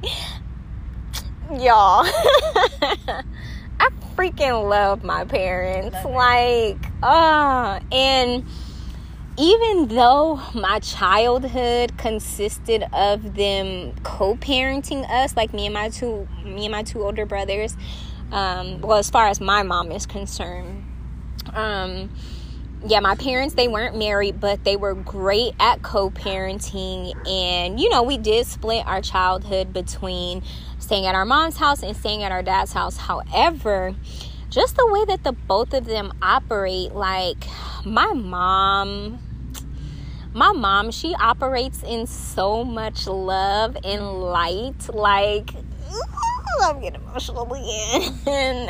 y'all. 1.51 2.05
I 3.81 3.89
freaking 4.17 4.69
love 4.69 5.03
my 5.03 5.25
parents. 5.25 5.95
Love 5.95 6.15
like, 6.15 6.79
uh, 7.03 7.81
and 7.91 8.45
even 9.37 9.88
though 9.88 10.40
my 10.55 10.79
childhood 10.79 11.97
consisted 11.99 12.85
of 12.92 13.35
them 13.35 13.94
co-parenting 14.03 15.09
us, 15.11 15.37
like 15.37 15.53
me 15.53 15.66
and 15.66 15.75
my 15.75 15.88
two, 15.88 16.29
me 16.44 16.66
and 16.66 16.73
my 16.73 16.83
two 16.83 17.03
older 17.03 17.27
brothers, 17.27 17.77
um, 18.31 18.81
well, 18.81 18.99
as 18.99 19.11
far 19.11 19.27
as 19.27 19.40
my 19.40 19.62
mom 19.62 19.90
is 19.90 20.07
concerned, 20.07 20.85
um, 21.53 22.11
yeah, 22.87 23.01
my 23.01 23.16
parents 23.16 23.55
they 23.55 23.66
weren't 23.66 23.97
married, 23.97 24.38
but 24.40 24.62
they 24.64 24.77
were 24.77 24.94
great 24.94 25.55
at 25.59 25.83
co-parenting, 25.83 27.14
and 27.29 27.81
you 27.81 27.88
know 27.88 28.03
we 28.03 28.18
did 28.18 28.47
split 28.47 28.87
our 28.87 29.01
childhood 29.01 29.73
between 29.73 30.42
staying 30.79 31.07
at 31.07 31.14
our 31.14 31.25
mom's 31.25 31.57
house 31.57 31.83
and 31.83 31.97
staying 31.97 32.23
at 32.23 32.31
our 32.31 32.42
dad's 32.42 32.73
house. 32.73 32.97
However, 32.99 33.94
just 34.55 34.77
the 34.77 34.87
way 34.87 35.05
that 35.07 35.25
the 35.25 35.33
both 35.33 35.75
of 35.75 35.85
them 35.85 36.12
operate, 36.23 36.95
like 36.95 37.45
my 37.85 38.12
mom, 38.12 39.19
my 40.33 40.53
mom, 40.53 40.93
she 40.93 41.12
operates 41.17 41.83
in 41.83 42.07
so 42.07 42.62
much 42.62 43.09
love 43.09 43.77
and 43.85 44.23
light, 44.23 44.95
like. 44.95 45.51
I'm 46.62 46.81
getting 46.81 47.03
emotional 47.03 47.53
again. 47.53 48.69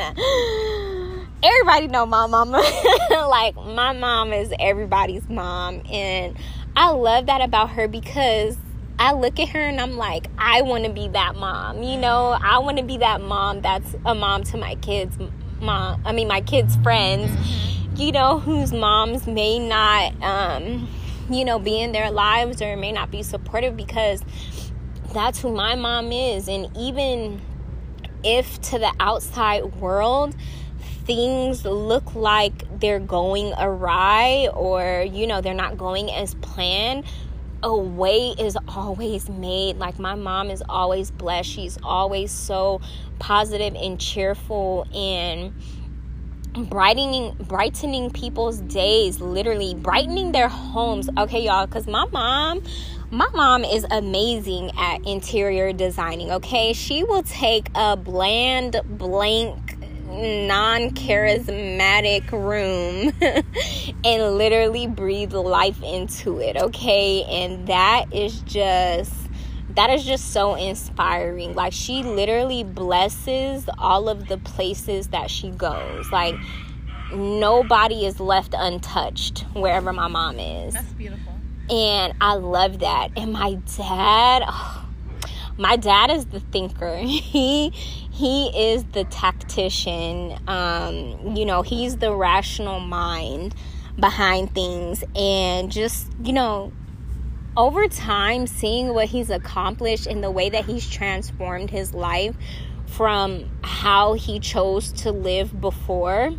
everybody 1.43 1.87
know 1.87 2.07
my 2.07 2.25
mama. 2.25 2.63
like 3.11 3.55
my 3.55 3.93
mom 3.93 4.33
is 4.33 4.51
everybody's 4.59 5.29
mom 5.29 5.83
and 5.91 6.35
I 6.75 6.89
love 6.89 7.27
that 7.27 7.41
about 7.41 7.69
her 7.69 7.87
because 7.87 8.57
I 8.97 9.13
look 9.13 9.39
at 9.39 9.49
her 9.49 9.59
and 9.59 9.79
I'm 9.79 9.97
like, 9.97 10.27
I 10.39 10.63
want 10.63 10.85
to 10.85 10.91
be 10.91 11.09
that 11.09 11.35
mom. 11.35 11.83
You 11.83 11.97
know, 11.97 12.37
I 12.41 12.57
want 12.57 12.79
to 12.79 12.83
be 12.83 12.97
that 12.97 13.21
mom 13.21 13.61
that's 13.61 13.95
a 14.03 14.15
mom 14.15 14.43
to 14.45 14.57
my 14.57 14.75
kids 14.75 15.15
mom. 15.59 16.01
I 16.05 16.11
mean 16.11 16.27
my 16.27 16.41
kids' 16.41 16.75
friends. 16.77 17.31
You 17.99 18.11
know, 18.11 18.39
whose 18.39 18.73
moms 18.73 19.25
may 19.25 19.57
not 19.59 20.21
um 20.21 20.87
you 21.29 21.43
know, 21.43 21.57
be 21.57 21.81
in 21.81 21.91
their 21.91 22.11
lives 22.11 22.61
or 22.61 22.75
may 22.77 22.91
not 22.91 23.09
be 23.09 23.23
supportive 23.23 23.75
because 23.75 24.23
that's 25.13 25.41
who 25.41 25.51
my 25.51 25.75
mom 25.75 26.11
is 26.11 26.47
and 26.47 26.69
even 26.77 27.41
if 28.23 28.59
to 28.61 28.77
the 28.77 28.93
outside 28.99 29.63
world 29.75 30.35
things 31.05 31.63
look 31.63 32.15
like 32.15 32.79
they're 32.79 32.99
going 32.99 33.53
awry 33.57 34.49
or 34.53 35.05
you 35.09 35.25
know 35.25 35.39
they're 35.39 35.53
not 35.53 35.77
going 35.77 36.11
as 36.11 36.33
planned 36.35 37.05
a 37.63 37.75
way 37.75 38.35
is 38.39 38.57
always 38.67 39.29
made. 39.29 39.77
Like 39.77 39.99
my 39.99 40.15
mom 40.15 40.49
is 40.49 40.63
always 40.67 41.11
blessed. 41.11 41.49
She's 41.49 41.77
always 41.83 42.31
so 42.31 42.81
positive 43.19 43.75
and 43.75 43.99
cheerful 43.99 44.87
and 44.93 45.53
brightening 46.69 47.35
brightening 47.47 48.09
people's 48.11 48.61
days 48.61 49.19
literally 49.19 49.75
brightening 49.75 50.31
their 50.31 50.47
homes. 50.47 51.09
Okay 51.17 51.43
y'all 51.43 51.65
because 51.65 51.85
my 51.85 52.05
mom 52.11 52.63
my 53.11 53.27
mom 53.33 53.63
is 53.63 53.85
amazing 53.91 54.71
at 54.77 55.05
interior 55.05 55.73
designing 55.73 56.31
okay? 56.31 56.73
She 56.73 57.03
will 57.03 57.23
take 57.23 57.69
a 57.75 57.97
bland 57.97 58.79
blank 58.85 59.64
non-charismatic 60.05 62.31
room 62.31 63.11
and 64.03 64.37
literally 64.37 64.87
breathe 64.87 65.33
life 65.33 65.81
into 65.83 66.39
it 66.39 66.57
okay 66.57 67.23
and 67.23 67.67
that 67.67 68.05
is 68.13 68.39
just 68.41 69.25
that 69.75 69.89
is 69.89 70.05
just 70.05 70.31
so 70.31 70.55
inspiring. 70.55 71.53
Like 71.53 71.73
she 71.73 72.03
literally 72.03 72.63
blesses 72.63 73.67
all 73.77 74.09
of 74.09 74.27
the 74.27 74.37
places 74.37 75.09
that 75.09 75.29
she 75.29 75.51
goes. 75.51 76.11
Like 76.11 76.35
nobody 77.13 78.05
is 78.05 78.19
left 78.19 78.55
untouched 78.57 79.41
wherever 79.53 79.93
my 79.93 80.07
mom 80.07 80.39
is. 80.39 80.73
That's 80.73 80.93
beautiful. 80.93 81.33
And 81.69 82.13
I 82.21 82.35
love 82.35 82.79
that. 82.79 83.09
And 83.17 83.33
my 83.33 83.55
dad, 83.77 84.43
oh, 84.47 84.85
my 85.57 85.75
dad 85.75 86.09
is 86.09 86.25
the 86.27 86.39
thinker. 86.39 86.97
He 87.05 87.73
he 88.15 88.47
is 88.71 88.85
the 88.93 89.03
tactician. 89.05 90.37
Um, 90.47 91.35
you 91.35 91.45
know, 91.45 91.63
he's 91.63 91.97
the 91.97 92.15
rational 92.15 92.79
mind 92.79 93.53
behind 93.99 94.55
things 94.55 95.03
and 95.15 95.69
just, 95.69 96.07
you 96.23 96.31
know, 96.31 96.71
over 97.57 97.87
time, 97.89 98.47
seeing 98.47 98.93
what 98.93 99.07
he's 99.07 99.29
accomplished 99.29 100.07
and 100.07 100.23
the 100.23 100.31
way 100.31 100.49
that 100.49 100.63
he's 100.65 100.89
transformed 100.89 101.69
his 101.69 101.93
life 101.93 102.35
from 102.85 103.49
how 103.63 104.13
he 104.13 104.39
chose 104.39 104.93
to 104.93 105.11
live 105.11 105.59
before, 105.59 106.33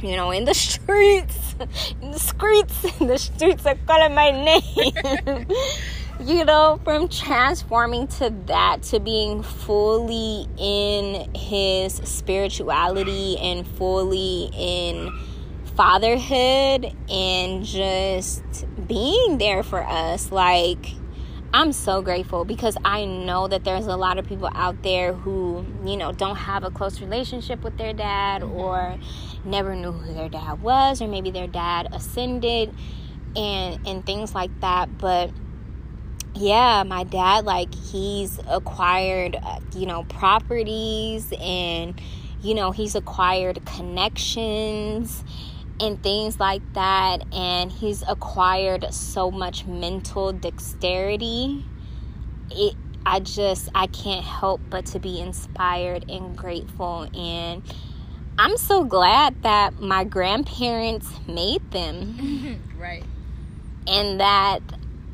you 0.00 0.16
know, 0.16 0.30
in 0.30 0.46
the 0.46 0.54
streets, 0.54 1.56
in 2.00 2.10
the 2.10 2.18
streets, 2.18 3.00
in 3.00 3.06
the 3.06 3.18
streets 3.18 3.66
are 3.66 3.76
calling 3.86 4.14
my 4.14 4.30
name. 4.30 5.46
you 6.20 6.44
know, 6.44 6.80
from 6.82 7.08
transforming 7.08 8.06
to 8.08 8.30
that 8.46 8.82
to 8.84 9.00
being 9.00 9.42
fully 9.42 10.46
in 10.56 11.34
his 11.34 11.94
spirituality 11.94 13.36
and 13.38 13.66
fully 13.66 14.50
in 14.54 15.12
fatherhood 15.76 16.94
and 17.10 17.64
just 17.64 18.42
being 18.88 19.36
there 19.36 19.62
for 19.62 19.82
us 19.84 20.32
like 20.32 20.92
I'm 21.52 21.72
so 21.72 22.02
grateful 22.02 22.44
because 22.44 22.76
I 22.84 23.04
know 23.04 23.46
that 23.48 23.64
there's 23.64 23.86
a 23.86 23.96
lot 23.96 24.18
of 24.18 24.26
people 24.26 24.50
out 24.52 24.82
there 24.82 25.12
who, 25.12 25.64
you 25.84 25.96
know, 25.96 26.12
don't 26.12 26.36
have 26.36 26.64
a 26.64 26.70
close 26.70 27.00
relationship 27.00 27.62
with 27.62 27.78
their 27.78 27.92
dad 27.92 28.42
mm-hmm. 28.42 28.56
or 28.56 28.98
never 29.44 29.74
knew 29.74 29.92
who 29.92 30.12
their 30.12 30.28
dad 30.28 30.62
was 30.62 31.00
or 31.00 31.08
maybe 31.08 31.30
their 31.30 31.46
dad 31.46 31.88
ascended 31.92 32.74
and 33.36 33.86
and 33.86 34.04
things 34.04 34.34
like 34.34 34.50
that, 34.60 34.98
but 34.98 35.30
yeah, 36.36 36.82
my 36.86 37.04
dad 37.04 37.44
like 37.44 37.74
he's 37.74 38.38
acquired, 38.48 39.36
uh, 39.42 39.60
you 39.74 39.86
know, 39.86 40.04
properties 40.04 41.32
and 41.40 42.00
you 42.42 42.54
know, 42.54 42.70
he's 42.70 42.94
acquired 42.94 43.64
connections 43.64 45.24
and 45.80 46.02
things 46.02 46.38
like 46.38 46.62
that 46.74 47.22
and 47.34 47.72
he's 47.72 48.02
acquired 48.08 48.92
so 48.92 49.30
much 49.30 49.66
mental 49.66 50.32
dexterity. 50.32 51.64
It 52.50 52.76
i 53.08 53.20
just 53.20 53.68
i 53.74 53.86
can't 53.86 54.24
help 54.24 54.60
but 54.68 54.84
to 54.84 54.98
be 54.98 55.20
inspired 55.20 56.10
and 56.10 56.36
grateful 56.36 57.08
and 57.16 57.62
i'm 58.36 58.56
so 58.56 58.82
glad 58.82 59.40
that 59.44 59.80
my 59.80 60.04
grandparents 60.04 61.08
made 61.26 61.70
them. 61.70 62.60
Right. 62.78 63.04
And 63.88 64.20
that 64.20 64.60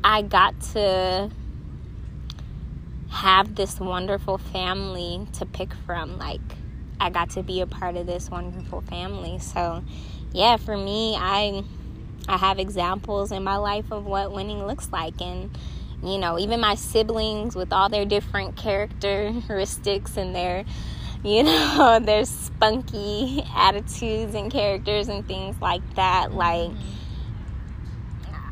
i 0.03 0.21
got 0.21 0.59
to 0.61 1.29
have 3.09 3.55
this 3.55 3.79
wonderful 3.79 4.37
family 4.37 5.27
to 5.33 5.45
pick 5.45 5.73
from 5.85 6.17
like 6.17 6.41
i 7.03 7.09
got 7.09 7.29
to 7.31 7.43
be 7.43 7.59
a 7.59 7.67
part 7.67 7.97
of 7.97 8.07
this 8.07 8.29
wonderful 8.29 8.81
family. 8.81 9.37
So 9.39 9.83
yeah, 10.31 10.57
for 10.57 10.77
me, 10.77 11.15
I 11.19 11.63
I 12.27 12.37
have 12.37 12.59
examples 12.59 13.31
in 13.31 13.43
my 13.43 13.57
life 13.57 13.91
of 13.91 14.05
what 14.05 14.31
winning 14.31 14.65
looks 14.65 14.89
like. 14.91 15.21
And 15.21 15.55
you 16.01 16.17
know, 16.17 16.39
even 16.39 16.59
my 16.59 16.75
siblings 16.75 17.55
with 17.55 17.73
all 17.73 17.89
their 17.89 18.05
different 18.05 18.55
characteristics 18.55 20.17
and 20.17 20.33
their 20.33 20.65
you 21.23 21.43
know, 21.43 21.99
their 22.01 22.25
spunky 22.25 23.43
attitudes 23.55 24.35
and 24.35 24.51
characters 24.51 25.07
and 25.07 25.25
things 25.27 25.55
like 25.61 25.95
that 25.95 26.33
like 26.33 26.69
mm-hmm. 26.69 27.02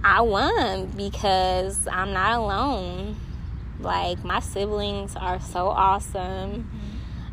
I 0.04 0.22
won 0.22 0.88
because 0.98 1.88
I'm 1.88 2.14
not 2.14 2.40
alone. 2.40 3.18
Like 3.80 4.24
my 4.24 4.40
siblings 4.40 5.16
are 5.16 5.40
so 5.40 5.70
awesome 5.70 6.70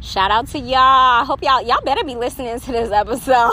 Shout 0.01 0.31
out 0.31 0.47
to 0.49 0.61
y'all. 0.61 0.79
I 0.79 1.25
hope 1.27 1.43
y'all 1.43 1.61
y'all 1.61 1.83
better 1.85 2.05
be 2.05 2.15
listening 2.15 2.61
to 2.61 2.73
this 2.73 2.93
episode. 2.93 3.51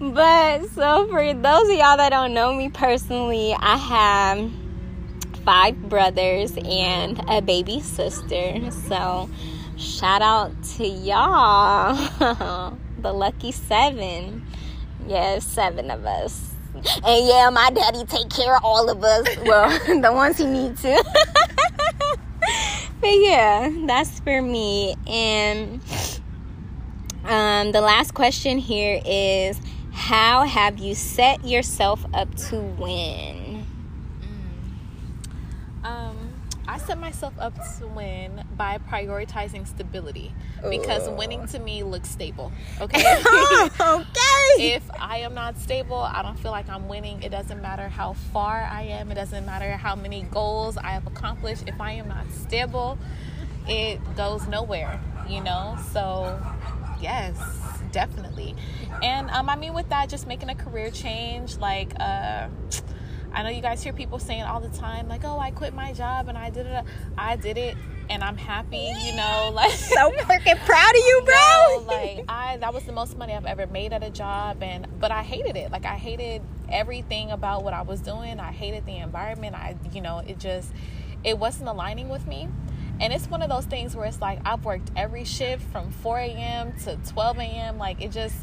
but 0.14 0.66
so 0.70 1.06
for 1.08 1.34
those 1.34 1.68
of 1.68 1.76
y'all 1.76 1.98
that 1.98 2.08
don't 2.08 2.32
know 2.32 2.54
me 2.54 2.70
personally, 2.70 3.54
I 3.58 3.76
have 3.76 4.50
five 5.44 5.76
brothers 5.90 6.56
and 6.56 7.22
a 7.28 7.42
baby 7.42 7.80
sister. 7.80 8.70
So 8.70 9.28
shout 9.76 10.22
out 10.22 10.50
to 10.76 10.86
y'all. 10.86 11.94
the 12.98 13.12
lucky 13.12 13.52
seven. 13.52 14.46
Yes, 15.06 15.44
seven 15.44 15.90
of 15.90 16.06
us. 16.06 16.49
And 17.04 17.26
yeah, 17.26 17.50
my 17.50 17.70
daddy 17.70 18.04
take 18.04 18.30
care 18.30 18.56
of 18.56 18.64
all 18.64 18.88
of 18.88 19.02
us. 19.02 19.26
Well, 19.44 19.70
the 20.00 20.12
ones 20.12 20.38
he 20.38 20.46
needs 20.46 20.80
to. 20.82 21.04
but 23.00 23.08
yeah, 23.08 23.70
that's 23.86 24.20
for 24.20 24.40
me. 24.40 24.94
And 25.06 25.80
um, 27.24 27.72
the 27.72 27.80
last 27.80 28.14
question 28.14 28.58
here 28.58 29.00
is 29.04 29.60
How 29.92 30.44
have 30.44 30.78
you 30.78 30.94
set 30.94 31.44
yourself 31.44 32.04
up 32.14 32.34
to 32.48 32.56
win? 32.60 33.66
Mm. 35.82 35.84
Um, 35.84 36.32
I 36.70 36.78
set 36.78 36.98
myself 36.98 37.34
up 37.40 37.52
to 37.78 37.88
win 37.88 38.44
by 38.56 38.78
prioritizing 38.78 39.66
stability 39.66 40.32
because 40.70 41.08
winning 41.08 41.48
to 41.48 41.58
me 41.58 41.82
looks 41.82 42.08
stable. 42.08 42.52
Okay. 42.80 43.02
okay. 43.80 44.74
If 44.74 44.88
I 44.98 45.18
am 45.18 45.34
not 45.34 45.58
stable, 45.58 45.98
I 45.98 46.22
don't 46.22 46.38
feel 46.38 46.52
like 46.52 46.68
I'm 46.68 46.88
winning. 46.88 47.24
It 47.24 47.30
doesn't 47.30 47.60
matter 47.60 47.88
how 47.88 48.12
far 48.12 48.60
I 48.70 48.82
am. 48.82 49.10
It 49.10 49.16
doesn't 49.16 49.44
matter 49.44 49.72
how 49.72 49.96
many 49.96 50.22
goals 50.22 50.76
I 50.76 50.90
have 50.90 51.08
accomplished. 51.08 51.64
If 51.66 51.80
I 51.80 51.92
am 51.92 52.06
not 52.08 52.30
stable, 52.30 52.98
it 53.66 53.98
goes 54.16 54.46
nowhere. 54.46 55.00
You 55.28 55.42
know. 55.42 55.76
So, 55.92 56.40
yes, 57.00 57.36
definitely. 57.90 58.54
And 59.02 59.28
um, 59.30 59.48
I 59.48 59.56
mean, 59.56 59.74
with 59.74 59.88
that, 59.88 60.08
just 60.08 60.28
making 60.28 60.50
a 60.50 60.54
career 60.54 60.90
change, 60.90 61.56
like. 61.56 61.92
Uh, 61.98 62.46
I 63.32 63.42
know 63.42 63.50
you 63.50 63.62
guys 63.62 63.82
hear 63.82 63.92
people 63.92 64.18
saying 64.18 64.42
all 64.42 64.60
the 64.60 64.68
time, 64.70 65.08
like, 65.08 65.24
"Oh, 65.24 65.38
I 65.38 65.50
quit 65.50 65.74
my 65.74 65.92
job 65.92 66.28
and 66.28 66.36
I 66.36 66.50
did 66.50 66.66
it. 66.66 66.84
I 67.16 67.36
did 67.36 67.58
it, 67.58 67.76
and 68.08 68.22
I'm 68.22 68.36
happy." 68.36 68.92
You 69.04 69.16
know, 69.16 69.50
like 69.54 69.72
so 69.72 70.10
freaking 70.10 70.58
proud 70.66 70.90
of 70.90 70.96
you, 70.96 71.22
bro. 71.26 71.34
You 71.34 71.80
know, 71.80 71.84
like 71.86 72.24
I, 72.28 72.56
that 72.58 72.74
was 72.74 72.84
the 72.84 72.92
most 72.92 73.16
money 73.16 73.34
I've 73.34 73.46
ever 73.46 73.66
made 73.66 73.92
at 73.92 74.02
a 74.02 74.10
job, 74.10 74.62
and 74.62 74.86
but 75.00 75.10
I 75.10 75.22
hated 75.22 75.56
it. 75.56 75.70
Like 75.70 75.84
I 75.84 75.96
hated 75.96 76.42
everything 76.70 77.30
about 77.30 77.64
what 77.64 77.74
I 77.74 77.82
was 77.82 78.00
doing. 78.00 78.40
I 78.40 78.52
hated 78.52 78.86
the 78.86 78.96
environment. 78.96 79.54
I, 79.54 79.76
you 79.92 80.00
know, 80.00 80.22
it 80.26 80.38
just, 80.38 80.72
it 81.24 81.38
wasn't 81.38 81.68
aligning 81.68 82.08
with 82.08 82.26
me. 82.26 82.48
And 83.00 83.12
it's 83.14 83.28
one 83.28 83.40
of 83.42 83.48
those 83.48 83.64
things 83.64 83.96
where 83.96 84.04
it's 84.04 84.20
like 84.20 84.40
I've 84.44 84.64
worked 84.64 84.90
every 84.94 85.24
shift 85.24 85.62
from 85.72 85.90
4 85.90 86.18
a.m. 86.18 86.72
to 86.84 86.96
12 87.12 87.38
a.m. 87.38 87.78
Like 87.78 88.02
it 88.02 88.10
just 88.10 88.36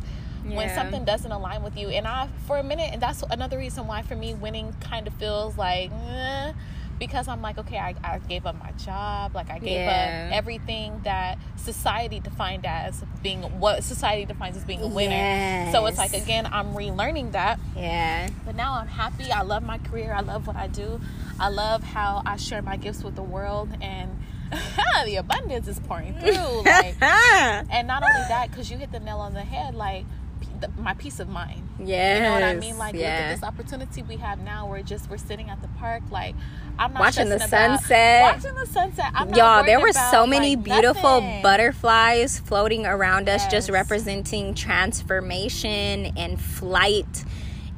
yeah. 0.49 0.57
when 0.57 0.69
something 0.75 1.05
doesn't 1.05 1.31
align 1.31 1.63
with 1.63 1.77
you. 1.77 1.89
And 1.89 2.07
I, 2.07 2.27
for 2.45 2.57
a 2.57 2.63
minute, 2.63 2.89
and 2.93 3.01
that's 3.01 3.23
another 3.29 3.57
reason 3.57 3.87
why 3.87 4.01
for 4.01 4.15
me 4.15 4.33
winning 4.33 4.73
kind 4.79 5.07
of 5.07 5.13
feels 5.13 5.57
like, 5.57 5.91
eh, 5.91 6.53
because 6.99 7.27
I'm 7.27 7.41
like, 7.41 7.57
okay, 7.57 7.77
I, 7.77 7.95
I 8.03 8.19
gave 8.19 8.45
up 8.45 8.57
my 8.59 8.71
job, 8.71 9.35
like 9.35 9.49
I 9.49 9.59
gave 9.59 9.79
yeah. 9.79 10.29
up 10.29 10.35
everything 10.35 10.99
that 11.03 11.37
society 11.55 12.19
defined 12.19 12.65
as 12.65 13.03
being 13.21 13.41
what 13.59 13.83
society 13.83 14.25
defines 14.25 14.57
as 14.57 14.63
being 14.63 14.81
a 14.81 14.87
winner. 14.87 15.15
Yes. 15.15 15.71
So 15.71 15.85
it's 15.85 15.97
like 15.97 16.13
again, 16.13 16.47
I'm 16.51 16.73
relearning 16.73 17.33
that. 17.33 17.59
Yeah. 17.75 18.29
But 18.45 18.55
now 18.55 18.73
I'm 18.73 18.87
happy. 18.87 19.31
I 19.31 19.43
love 19.43 19.63
my 19.63 19.77
career. 19.77 20.13
I 20.13 20.21
love 20.21 20.47
what 20.47 20.55
I 20.55 20.67
do. 20.67 20.99
I 21.39 21.49
love 21.49 21.83
how 21.83 22.23
I 22.25 22.37
share 22.37 22.61
my 22.61 22.77
gifts 22.77 23.03
with 23.03 23.15
the 23.15 23.23
world 23.23 23.69
and 23.81 24.09
the 25.05 25.17
abundance 25.17 25.67
is 25.67 25.79
pouring 25.79 26.15
through. 26.15 26.63
Like, 26.63 26.95
and 27.01 27.87
not 27.87 28.03
only 28.03 28.27
that, 28.29 28.49
because 28.49 28.71
you 28.71 28.77
hit 28.77 28.91
the 28.91 28.99
nail 28.99 29.19
on 29.19 29.33
the 29.33 29.41
head. 29.41 29.75
Like 29.75 30.05
the, 30.61 30.69
my 30.81 30.93
peace 30.93 31.19
of 31.19 31.29
mind. 31.29 31.67
Yeah, 31.79 32.15
you 32.15 32.23
know 32.23 32.33
what 32.33 32.43
I 32.43 32.55
mean. 32.55 32.77
Like 32.77 32.95
yeah. 32.95 32.99
look 32.99 33.09
at 33.09 33.35
this 33.35 33.43
opportunity 33.43 34.03
we 34.03 34.17
have 34.17 34.39
now. 34.39 34.67
We're 34.67 34.81
just 34.81 35.09
we're 35.09 35.17
sitting 35.17 35.49
at 35.49 35.61
the 35.61 35.67
park. 35.79 36.03
Like 36.11 36.35
I'm 36.79 36.93
not 36.93 36.99
watching 36.99 37.29
the 37.29 37.39
sunset. 37.39 38.35
Watching 38.35 38.55
the 38.55 38.65
sunset. 38.65 39.11
I'm 39.13 39.33
Y'all, 39.33 39.63
there 39.63 39.79
were 39.79 39.89
about, 39.89 40.11
so 40.11 40.27
many 40.27 40.55
like, 40.55 40.65
beautiful 40.65 41.21
nothing. 41.21 41.41
butterflies 41.41 42.39
floating 42.39 42.85
around 42.85 43.29
us, 43.29 43.47
just 43.47 43.69
representing 43.69 44.53
transformation 44.53 46.13
and 46.17 46.39
flight, 46.39 47.25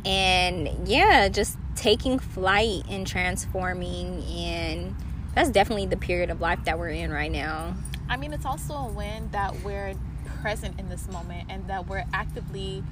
and 0.05 0.69
yeah, 0.87 1.29
just 1.29 1.57
taking 1.75 2.19
flight 2.19 2.83
and 2.89 3.07
transforming 3.07 4.21
and 4.23 4.93
that's 5.33 5.49
definitely 5.49 5.85
the 5.85 5.97
period 5.97 6.29
of 6.29 6.41
life 6.41 6.59
that 6.65 6.77
we're 6.77 6.89
in 6.89 7.11
right 7.11 7.31
now. 7.31 7.75
I 8.09 8.17
mean, 8.17 8.33
it's 8.33 8.45
also 8.45 8.73
a 8.73 8.87
win 8.87 9.29
that 9.31 9.55
we're 9.63 9.93
present 10.41 10.80
in 10.80 10.89
this 10.89 11.08
moment 11.08 11.47
and 11.49 11.67
that 11.67 11.88
we're 11.88 12.06
actively 12.13 12.84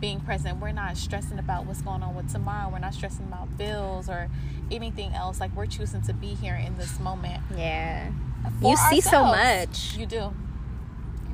being 0.00 0.20
present. 0.20 0.60
We're 0.60 0.72
not 0.72 0.96
stressing 0.96 1.38
about 1.38 1.66
what's 1.66 1.82
going 1.82 2.02
on 2.02 2.14
with 2.14 2.30
tomorrow. 2.30 2.70
We're 2.70 2.78
not 2.78 2.94
stressing 2.94 3.26
about 3.26 3.56
bills 3.56 4.08
or 4.08 4.28
anything 4.70 5.14
else. 5.14 5.40
Like 5.40 5.54
we're 5.56 5.66
choosing 5.66 6.02
to 6.02 6.12
be 6.12 6.34
here 6.34 6.54
in 6.54 6.76
this 6.76 6.98
moment. 7.00 7.42
Yeah. 7.56 8.10
You 8.62 8.76
see 8.76 9.00
so 9.00 9.24
much. 9.24 9.96
You 9.96 10.06
do. 10.06 10.32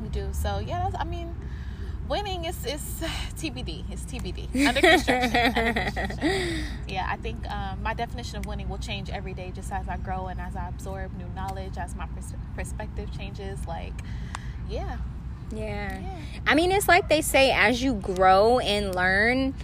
You 0.02 0.08
do. 0.10 0.28
So 0.32 0.58
yeah, 0.58 0.90
I 0.98 1.04
mean, 1.04 1.34
winning 2.08 2.44
is 2.44 2.64
is 2.64 2.80
TBD. 3.36 3.84
It's 3.90 4.02
TBD. 4.02 4.66
Under 4.66 4.80
construction. 4.90 5.46
Under 5.46 5.72
construction. 5.72 6.64
Yeah, 6.88 7.06
I 7.08 7.16
think 7.16 7.48
um, 7.50 7.82
my 7.82 7.94
definition 7.94 8.38
of 8.38 8.46
winning 8.46 8.68
will 8.68 8.78
change 8.78 9.10
every 9.10 9.34
day, 9.34 9.52
just 9.54 9.72
as 9.72 9.88
I 9.88 9.96
grow 9.96 10.26
and 10.28 10.40
as 10.40 10.56
I 10.56 10.68
absorb 10.68 11.16
new 11.16 11.28
knowledge, 11.34 11.76
as 11.76 11.94
my 11.94 12.06
pers- 12.06 12.34
perspective 12.54 13.10
changes. 13.16 13.66
Like, 13.66 13.94
yeah, 14.68 14.96
yeah. 15.54 16.00
I 16.46 16.54
mean, 16.54 16.72
it's 16.72 16.88
like 16.88 17.08
they 17.08 17.20
say 17.20 17.52
as 17.52 17.82
you 17.82 17.94
grow 17.94 18.58
and 18.58 18.94
learn, 18.94 19.54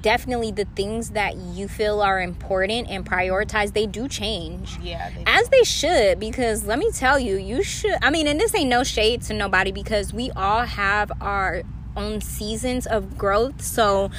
definitely 0.00 0.50
the 0.50 0.64
things 0.64 1.10
that 1.10 1.36
you 1.36 1.68
feel 1.68 2.00
are 2.00 2.20
important 2.20 2.88
and 2.88 3.06
prioritize, 3.06 3.72
they 3.72 3.86
do 3.86 4.08
change. 4.08 4.78
Yeah. 4.82 5.10
They 5.10 5.22
as 5.26 5.48
they 5.48 5.62
should, 5.62 6.18
because 6.18 6.66
let 6.66 6.78
me 6.78 6.90
tell 6.92 7.18
you, 7.18 7.36
you 7.36 7.62
should. 7.62 7.96
I 8.02 8.10
mean, 8.10 8.26
and 8.26 8.40
this 8.40 8.54
ain't 8.54 8.70
no 8.70 8.82
shade 8.82 9.22
to 9.22 9.34
nobody 9.34 9.72
because 9.72 10.12
we 10.12 10.30
all 10.32 10.62
have 10.62 11.12
our 11.20 11.62
own 11.96 12.20
seasons 12.20 12.86
of 12.86 13.16
growth. 13.16 13.62
So, 13.62 14.10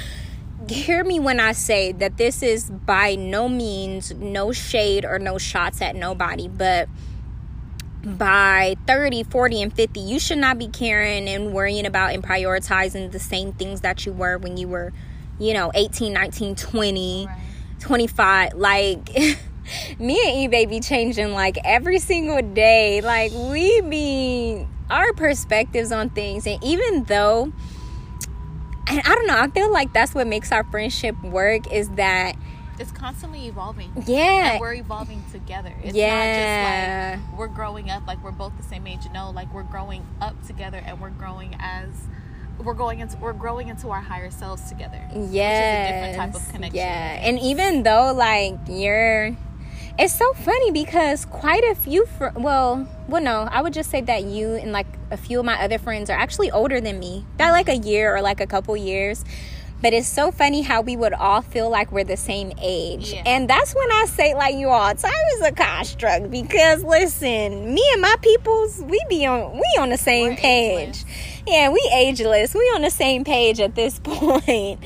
hear 0.70 1.04
me 1.04 1.20
when 1.20 1.40
I 1.40 1.52
say 1.52 1.92
that 1.94 2.18
this 2.18 2.42
is 2.42 2.70
by 2.70 3.16
no 3.16 3.48
means 3.48 4.12
no 4.14 4.52
shade 4.52 5.06
or 5.06 5.20
no 5.20 5.38
shots 5.38 5.82
at 5.82 5.96
nobody, 5.96 6.48
but 6.48 6.90
by 8.08 8.76
30, 8.88 9.24
40, 9.24 9.62
and 9.64 9.74
50, 9.74 10.00
you 10.00 10.20
should 10.20 10.38
not 10.38 10.58
be 10.58 10.68
caring 10.68 11.28
and 11.28 11.54
worrying 11.54 11.86
about 11.86 12.14
and 12.14 12.24
prioritizing 12.24 13.12
the 13.12 13.20
same 13.20 13.52
things 13.54 13.82
that 13.82 14.06
you 14.06 14.14
were 14.14 14.38
when 14.38 14.58
you 14.58 14.68
were, 14.68 14.94
you 15.40 15.54
know, 15.54 15.72
18, 15.76 16.14
19, 16.14 16.56
20. 16.56 17.26
Right. 17.28 17.38
25. 17.80 18.54
Like, 18.54 19.10
me 20.00 20.20
and 20.26 20.38
E 20.38 20.48
baby 20.48 20.80
changing 20.80 21.34
like 21.34 21.58
every 21.64 22.00
single 22.00 22.42
day. 22.54 23.02
Like, 23.02 23.32
we 23.34 23.82
be 23.82 24.66
our 24.90 25.14
perspectives 25.14 25.92
on 25.92 26.10
things. 26.10 26.48
And 26.48 26.64
even 26.64 27.04
though, 27.04 27.52
and 28.88 29.00
I 29.00 29.16
don't 29.16 29.28
know, 29.28 29.38
I 29.38 29.48
feel 29.50 29.72
like 29.72 29.94
that's 29.94 30.16
what 30.16 30.28
makes 30.28 30.52
our 30.52 30.64
friendship 30.66 31.22
work 31.24 31.72
is 31.72 31.90
that 31.92 32.36
it's 32.80 32.92
constantly 32.92 33.48
evolving. 33.48 33.92
Yeah. 34.06 34.52
And 34.52 34.60
we're 34.60 34.76
evolving 34.76 35.24
together. 35.32 35.74
It's 35.84 35.96
yeah. 35.96 37.16
not 37.16 37.18
just 37.18 37.32
like 37.32 37.40
we're 37.40 37.48
growing 37.48 37.90
up 37.90 38.06
like 38.08 38.24
we're 38.24 38.32
both 38.32 38.56
the 38.58 38.64
same 38.64 38.88
age. 38.88 39.02
No, 39.14 39.32
like 39.32 39.54
we're 39.54 39.64
growing 39.64 40.06
up 40.22 40.36
together 40.46 40.82
and 40.86 41.00
we're 41.00 41.10
growing 41.10 41.56
as 41.60 41.90
we're 42.60 42.74
going 42.74 43.00
into 43.00 43.18
we're 43.18 43.34
growing 43.34 43.68
into 43.68 43.90
our 43.90 44.02
higher 44.02 44.32
selves 44.32 44.70
together. 44.70 45.02
Yeah. 45.12 45.18
Which 45.18 45.30
is 45.30 45.34
a 45.34 46.12
different 46.12 46.34
type 46.34 46.42
of 46.42 46.54
connection. 46.54 46.76
Yeah. 46.76 47.28
And 47.28 47.40
even 47.40 47.84
though 47.84 48.14
like 48.14 48.56
you're 48.68 49.36
it's 50.00 50.14
so 50.14 50.32
funny 50.34 50.72
because 50.72 51.26
quite 51.26 51.64
a 51.64 51.74
few 51.74 52.06
fr- 52.06 52.28
well 52.36 52.88
well 53.08 53.22
no 53.22 53.48
i 53.52 53.62
would 53.62 53.74
just 53.74 53.90
say 53.90 54.00
that 54.00 54.24
you 54.24 54.54
and 54.54 54.72
like 54.72 54.86
a 55.10 55.18
few 55.18 55.40
of 55.40 55.46
my 55.46 55.60
other 55.60 55.80
friends 55.80 56.10
are 56.10 56.18
actually 56.18 56.52
older 56.52 56.80
than 56.80 57.00
me 57.00 57.26
by 57.38 57.50
like 57.50 57.68
a 57.68 57.78
year 57.78 58.16
or 58.16 58.22
like 58.22 58.40
a 58.40 58.46
couple 58.46 58.78
years 58.78 59.26
but 59.82 59.94
it's 59.94 60.08
so 60.08 60.32
funny 60.32 60.62
how 60.64 60.82
we 60.82 60.96
would 60.98 61.14
all 61.14 61.42
feel 61.42 61.70
like 61.70 61.92
we're 61.92 62.04
the 62.04 62.18
same 62.18 62.52
age. 62.62 63.14
Yeah. 63.14 63.24
And 63.26 63.50
that's 63.50 63.76
when 63.76 63.92
I 63.92 64.06
say, 64.08 64.34
like, 64.34 64.56
you 64.56 64.70
all, 64.70 64.94
time 64.96 65.12
is 65.36 65.42
a 65.44 65.52
construct 65.52 66.32
because 66.32 66.84
listen, 66.84 67.74
me 67.74 67.84
and 67.94 68.02
my 68.02 68.16
peoples, 68.22 68.82
we 68.84 69.04
be 69.10 69.26
on 69.26 69.54
we 69.54 69.78
on 69.80 69.90
the 69.90 69.98
same 69.98 70.30
We're 70.32 70.38
page. 70.38 70.88
ageless. 70.90 71.06
Yeah, 71.46 71.70
we 71.70 71.92
ageless. 71.94 72.54
We 72.54 72.62
on 72.76 72.82
the 72.82 72.90
same 72.90 73.24
page 73.24 73.60
at 73.60 73.76
this 73.76 74.00
point. 74.04 74.80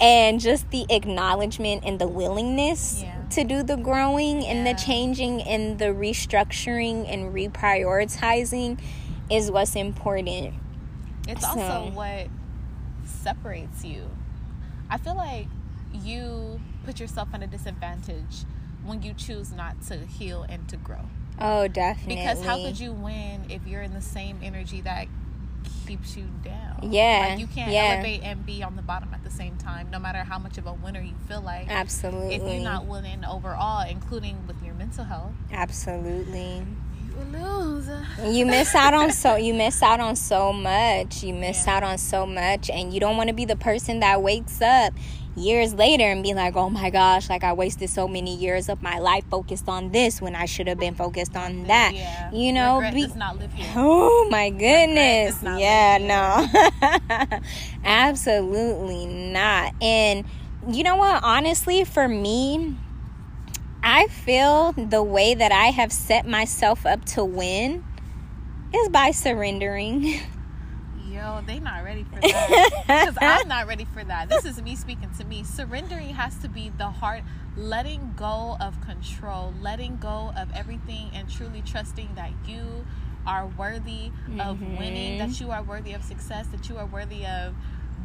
And 0.00 0.40
just 0.40 0.70
the 0.70 0.84
acknowledgement 0.90 1.84
and 1.86 1.98
the 1.98 2.06
willingness 2.06 3.00
Yeah. 3.02 3.14
to 3.30 3.44
do 3.44 3.62
the 3.62 3.76
growing 3.76 4.44
and 4.44 4.66
the 4.66 4.74
changing 4.74 5.40
and 5.42 5.78
the 5.78 5.86
restructuring 5.86 7.10
and 7.10 7.34
reprioritizing 7.34 8.78
is 9.30 9.50
what's 9.50 9.74
important. 9.74 10.54
It's 11.26 11.40
So- 11.40 11.48
also 11.58 11.90
what 11.94 12.26
separates 13.04 13.84
you. 13.84 14.02
I 14.90 14.98
feel 14.98 15.16
like 15.16 15.46
you 15.92 16.60
put 16.84 17.00
yourself 17.00 17.28
at 17.32 17.42
a 17.42 17.46
disadvantage 17.46 18.44
when 18.84 19.02
you 19.02 19.14
choose 19.14 19.52
not 19.52 19.82
to 19.88 19.96
heal 19.96 20.44
and 20.48 20.68
to 20.68 20.76
grow. 20.76 21.06
Oh, 21.40 21.68
definitely. 21.68 22.16
Because 22.16 22.44
how 22.44 22.56
could 22.56 22.78
you 22.78 22.92
win 22.92 23.44
if 23.50 23.66
you're 23.66 23.82
in 23.82 23.92
the 23.94 24.00
same 24.00 24.38
energy 24.42 24.80
that 24.82 25.06
keeps 25.86 26.16
you 26.16 26.24
down? 26.44 26.90
Yeah, 26.90 27.28
Like 27.30 27.38
you 27.38 27.46
can't 27.46 27.70
yeah. 27.72 27.94
elevate 27.94 28.22
and 28.22 28.46
be 28.46 28.62
on 28.62 28.76
the 28.76 28.82
bottom 28.82 29.12
at 29.12 29.22
the 29.24 29.30
same 29.30 29.56
time, 29.56 29.90
no 29.90 29.98
matter 29.98 30.18
how 30.20 30.38
much 30.38 30.56
of 30.58 30.66
a 30.66 30.72
winner 30.72 31.00
you 31.00 31.14
feel 31.28 31.40
like. 31.40 31.68
Absolutely. 31.68 32.36
If 32.36 32.42
you're 32.42 32.62
not 32.62 32.86
winning 32.86 33.24
overall, 33.24 33.86
including 33.88 34.46
with 34.46 34.62
your 34.62 34.74
mental 34.74 35.04
health, 35.04 35.32
Absolutely. 35.52 36.62
You 37.18 37.38
lose. 37.38 37.88
You 38.36 38.46
miss 38.46 38.74
out 38.74 38.94
on 38.94 39.12
so 39.12 39.36
you 39.36 39.54
miss 39.54 39.82
out 39.82 40.00
on 40.00 40.16
so 40.16 40.52
much. 40.52 41.22
You 41.22 41.34
miss 41.34 41.66
Yeah. 41.66 41.76
out 41.76 41.82
on 41.82 41.98
so 41.98 42.26
much 42.26 42.70
and 42.70 42.92
you 42.92 43.00
don't 43.00 43.16
want 43.16 43.28
to 43.28 43.34
be 43.34 43.44
the 43.44 43.56
person 43.56 44.00
that 44.00 44.22
wakes 44.22 44.60
up 44.62 44.94
years 45.36 45.74
later 45.74 46.04
and 46.04 46.22
be 46.22 46.32
like, 46.32 46.56
"Oh 46.56 46.70
my 46.70 46.88
gosh, 46.88 47.28
like 47.28 47.44
I 47.44 47.52
wasted 47.52 47.90
so 47.90 48.08
many 48.08 48.34
years 48.34 48.70
of 48.70 48.82
my 48.82 48.98
life 48.98 49.22
focused 49.30 49.68
on 49.68 49.92
this 49.92 50.18
when 50.20 50.34
I 50.34 50.46
should 50.46 50.66
have 50.66 50.78
been 50.78 50.94
focused 50.94 51.36
on 51.36 51.64
that." 51.64 51.92
Yeah. 51.94 52.30
You 52.32 52.54
know, 52.54 52.76
Regret 52.80 52.94
be- 52.94 53.18
not 53.18 53.38
live 53.38 53.52
here. 53.52 53.70
Oh 53.76 54.28
my 54.30 54.48
goodness. 54.48 55.36
Yeah, 55.42 55.98
no. 55.98 57.38
Absolutely 57.84 59.06
not. 59.06 59.74
And 59.82 60.24
you 60.68 60.82
know 60.82 60.96
what? 60.96 61.22
Honestly, 61.22 61.84
for 61.84 62.08
me, 62.08 62.74
I 63.88 64.08
feel 64.08 64.72
the 64.72 65.00
way 65.00 65.34
that 65.34 65.52
I 65.52 65.66
have 65.66 65.92
set 65.92 66.26
myself 66.26 66.84
up 66.84 67.04
to 67.04 67.24
win 67.24 67.84
is 68.74 68.88
by 68.88 69.12
surrendering. 69.12 70.02
Yo, 71.08 71.40
they 71.46 71.60
not 71.60 71.84
ready 71.84 72.02
for 72.02 72.20
that. 72.20 72.70
Because 72.88 73.16
I'm 73.20 73.46
not 73.46 73.68
ready 73.68 73.84
for 73.84 74.02
that. 74.02 74.28
This 74.28 74.44
is 74.44 74.60
me 74.60 74.74
speaking 74.74 75.10
to 75.20 75.24
me. 75.24 75.44
Surrendering 75.44 76.16
has 76.16 76.36
to 76.38 76.48
be 76.48 76.72
the 76.76 76.88
heart, 76.88 77.22
letting 77.56 78.12
go 78.16 78.56
of 78.60 78.80
control, 78.80 79.54
letting 79.62 79.98
go 79.98 80.32
of 80.36 80.52
everything, 80.52 81.12
and 81.14 81.30
truly 81.30 81.62
trusting 81.62 82.08
that 82.16 82.32
you 82.44 82.84
are 83.24 83.46
worthy 83.46 84.10
of 84.40 84.60
winning, 84.60 85.18
that 85.18 85.28
mm-hmm. 85.28 85.44
you 85.44 85.52
are 85.52 85.62
worthy 85.62 85.92
of 85.92 86.02
success, 86.02 86.48
that 86.48 86.68
you 86.68 86.76
are 86.76 86.86
worthy 86.86 87.24
of 87.24 87.54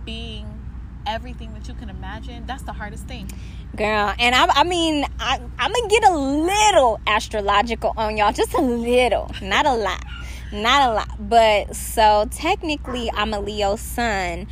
being 0.06 0.61
everything 1.06 1.54
that 1.54 1.68
you 1.68 1.74
can 1.74 1.90
imagine. 1.90 2.46
That's 2.46 2.64
the 2.64 2.74
hardest 2.74 3.08
thing. 3.08 3.30
Girl, 3.76 4.14
and 4.20 4.36
I, 4.36 4.48
I 4.48 4.64
mean, 4.64 5.06
I, 5.20 5.40
I'm 5.58 5.74
gonna 5.74 5.88
get 5.88 6.10
a 6.10 6.16
little 6.16 7.00
astrological 7.08 7.94
on 7.98 8.18
y'all, 8.18 8.34
just 8.34 8.54
a 8.54 8.62
little, 8.62 9.32
not 9.42 9.66
a 9.66 9.74
lot, 9.74 10.04
not 10.52 10.90
a 10.90 10.94
lot. 10.94 11.30
But 11.30 11.76
so 11.76 12.28
technically, 12.32 13.10
I'm 13.14 13.34
a 13.34 13.40
Leo 13.40 13.76
sun, 13.76 14.48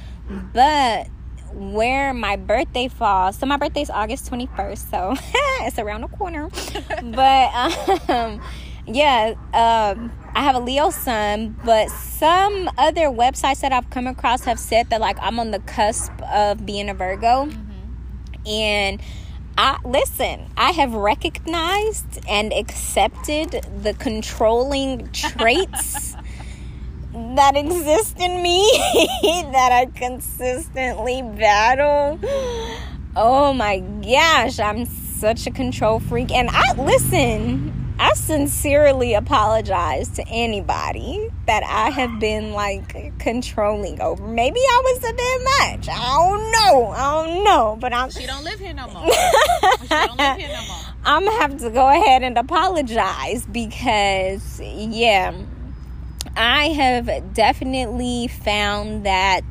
but 0.54 1.08
where 1.54 2.14
my 2.14 2.36
birthday 2.36 2.88
falls, 2.88 3.38
so 3.38 3.46
my 3.46 3.58
birthday 3.58 3.82
is 3.82 3.90
August 3.90 4.32
21st, 4.32 4.90
so 4.90 5.14
it's 5.66 5.80
around 5.80 6.02
the 6.02 6.08
corner. 6.08 6.50
but 7.04 8.10
um, 8.10 8.42
yeah, 8.88 9.34
um, 9.54 10.12
I 10.36 10.42
have 10.42 10.56
a 10.56 10.60
Leo 10.60 10.90
sun, 10.90 11.60
but 11.64 11.90
some 11.90 12.70
other 12.78 13.08
websites 13.08 13.62
that 13.62 13.72
I've 13.72 13.90
come 13.90 14.08
across 14.08 14.44
have 14.44 14.60
said 14.60 14.90
that 14.90 15.02
like 15.02 15.18
I'm 15.22 15.40
on 15.40 15.52
the 15.52 15.60
cusp 15.60 16.12
of 16.24 16.66
being 16.66 16.90
a 16.90 16.94
Virgo. 16.94 17.46
Mm-hmm. 17.46 18.48
And 18.48 19.02
I 19.58 19.78
listen, 19.84 20.50
I 20.56 20.72
have 20.72 20.94
recognized 20.94 22.20
and 22.28 22.54
accepted 22.54 23.52
the 23.84 23.94
controlling 23.94 25.12
traits 25.12 26.16
that 27.14 27.58
exist 27.58 28.18
in 28.20 28.42
me 28.42 28.70
that 29.52 29.72
I 29.72 29.88
consistently 29.94 31.22
battle. 31.22 32.20
Oh 33.16 33.52
my 33.54 33.80
gosh, 33.80 34.60
I'm 34.60 34.86
such 34.86 35.46
a 35.48 35.52
control 35.52 36.00
freak. 36.00 36.32
And 36.32 36.50
I 36.52 36.74
listen, 36.76 37.79
I 38.02 38.14
sincerely 38.14 39.14
apologize 39.14 40.08
to 40.12 40.26
anybody 40.30 41.30
that 41.48 41.64
I 41.64 41.90
have 41.90 42.18
been 42.18 42.54
like 42.54 43.20
controlling 43.20 44.02
over. 44.02 44.26
Maybe 44.26 44.62
I 44.62 44.82
was 44.86 44.98
a 45.00 45.14
bit 45.14 45.42
much. 45.44 45.90
I 45.90 46.16
don't 46.16 46.52
know. 46.52 46.88
I 46.92 47.26
don't 47.26 47.44
know, 47.44 47.78
but 47.78 47.92
I'm 47.92 48.10
She 48.10 48.26
don't 48.26 48.46
live 48.46 48.58
here 48.58 48.74
no 48.74 48.90
more. 48.90 49.04
she 49.82 49.88
don't 49.90 50.18
live 50.18 50.38
here 50.38 50.48
no 50.48 50.66
more. 50.66 50.78
I'm 51.04 51.26
gonna 51.26 51.42
have 51.42 51.58
to 51.60 51.70
go 51.72 51.90
ahead 51.90 52.24
and 52.24 52.38
apologize 52.38 53.46
because, 53.46 54.62
yeah, 54.62 55.34
I 56.38 56.70
have 56.70 57.34
definitely 57.34 58.30
found 58.30 59.06
that 59.06 59.44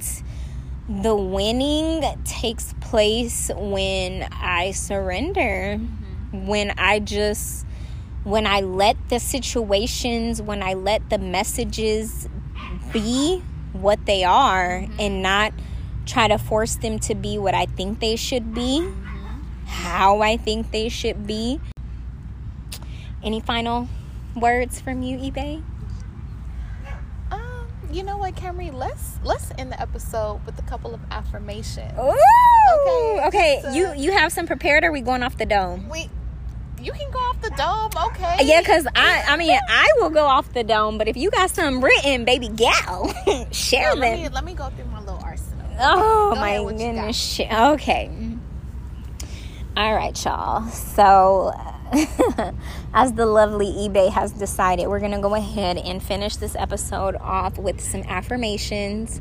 the 0.89 1.15
winning 1.15 2.03
takes 2.25 2.73
place 2.81 3.51
when 3.55 4.23
I 4.33 4.71
surrender, 4.71 5.79
mm-hmm. 5.79 6.47
when 6.47 6.73
I 6.79 7.01
just, 7.01 7.67
when 8.29 8.47
I 8.47 8.61
let 8.61 8.97
the 9.09 9.19
situations, 9.19 10.43
when 10.43 10.62
I 10.62 10.75
let 10.75 11.09
the 11.09 11.19
messages 11.19 12.29
be 12.93 13.43
what 13.73 14.05
they 14.07 14.23
are 14.25 14.85
and 14.99 15.23
not 15.23 15.53
try 16.05 16.29
to 16.29 16.37
force 16.38 16.77
them 16.77 16.99
to 17.01 17.14
be 17.14 17.38
what 17.38 17.55
I 17.55 17.67
think 17.67 18.01
they 18.01 18.17
should 18.17 18.55
be 18.55 18.87
how 19.67 20.23
I 20.23 20.37
think 20.38 20.71
they 20.71 20.88
should 20.88 21.27
be. 21.27 21.61
Any 23.23 23.41
final 23.41 23.88
words 24.35 24.81
from 24.81 25.03
you, 25.03 25.19
eBay? 25.19 25.62
Um, 27.31 27.69
you 27.93 28.03
know 28.03 28.17
what, 28.17 28.35
Camry? 28.35 28.73
Let's 28.73 29.19
let's 29.23 29.53
end 29.59 29.73
the 29.73 29.81
episode 29.81 30.41
with 30.47 30.59
a 30.59 30.62
couple 30.62 30.95
of 30.95 31.01
affirmations. 31.11 31.93
Ooh, 31.99 32.14
Okay, 32.83 33.27
okay. 33.27 33.61
so- 33.62 33.73
you 33.73 33.93
you 33.95 34.12
have 34.12 34.33
some 34.33 34.47
prepared, 34.47 34.85
or 34.85 34.91
we 34.93 35.01
going 35.01 35.23
off 35.23 35.37
the 35.37 35.47
dome? 35.47 35.88
We, 35.88 36.09
you 36.81 36.93
can 36.93 37.11
go 37.11 37.19
off 37.19 37.41
the 37.41 37.51
dome, 37.51 37.91
okay? 38.11 38.37
Yeah, 38.45 38.62
cause 38.62 38.87
I 38.95 39.25
I 39.29 39.37
mean 39.37 39.59
I 39.69 39.88
will 39.99 40.11
go 40.11 40.25
off 40.27 40.53
the 40.53 40.64
dome, 40.64 40.99
but 40.99 41.09
if 41.09 41.17
you 41.17 41.31
got 41.31 41.51
something 41.51 41.81
written, 41.83 42.25
baby 42.25 42.49
gal, 42.49 43.12
share 43.53 43.93
So 43.93 43.99
let 43.99 44.17
me 44.17 44.23
them. 44.25 44.33
let 44.33 44.45
me 44.45 44.55
go 44.55 44.69
through 44.71 44.87
my 44.87 45.01
little 45.01 45.21
arsenal. 45.23 45.67
Oh 45.81 46.33
Go 46.35 46.41
my 46.41 46.51
ahead, 46.51 46.64
what 46.64 46.79
you 46.81 46.93
got? 46.93 47.17
goodness. 47.17 47.41
Okay. 47.41 48.11
All 49.77 49.95
right, 49.95 50.25
y'all. 50.25 50.67
So, 50.71 51.53
as 52.95 53.12
the 53.12 53.27
lovely 53.27 53.67
eBay 53.67 54.11
has 54.11 54.33
decided, 54.33 54.88
we're 54.88 54.99
going 54.99 55.12
to 55.12 55.21
go 55.21 55.37
ahead 55.37 55.79
and 55.79 56.03
finish 56.03 56.35
this 56.37 56.57
episode 56.57 57.14
off 57.21 57.59
with 57.59 57.81
some 57.81 58.03
affirmations. 58.09 59.21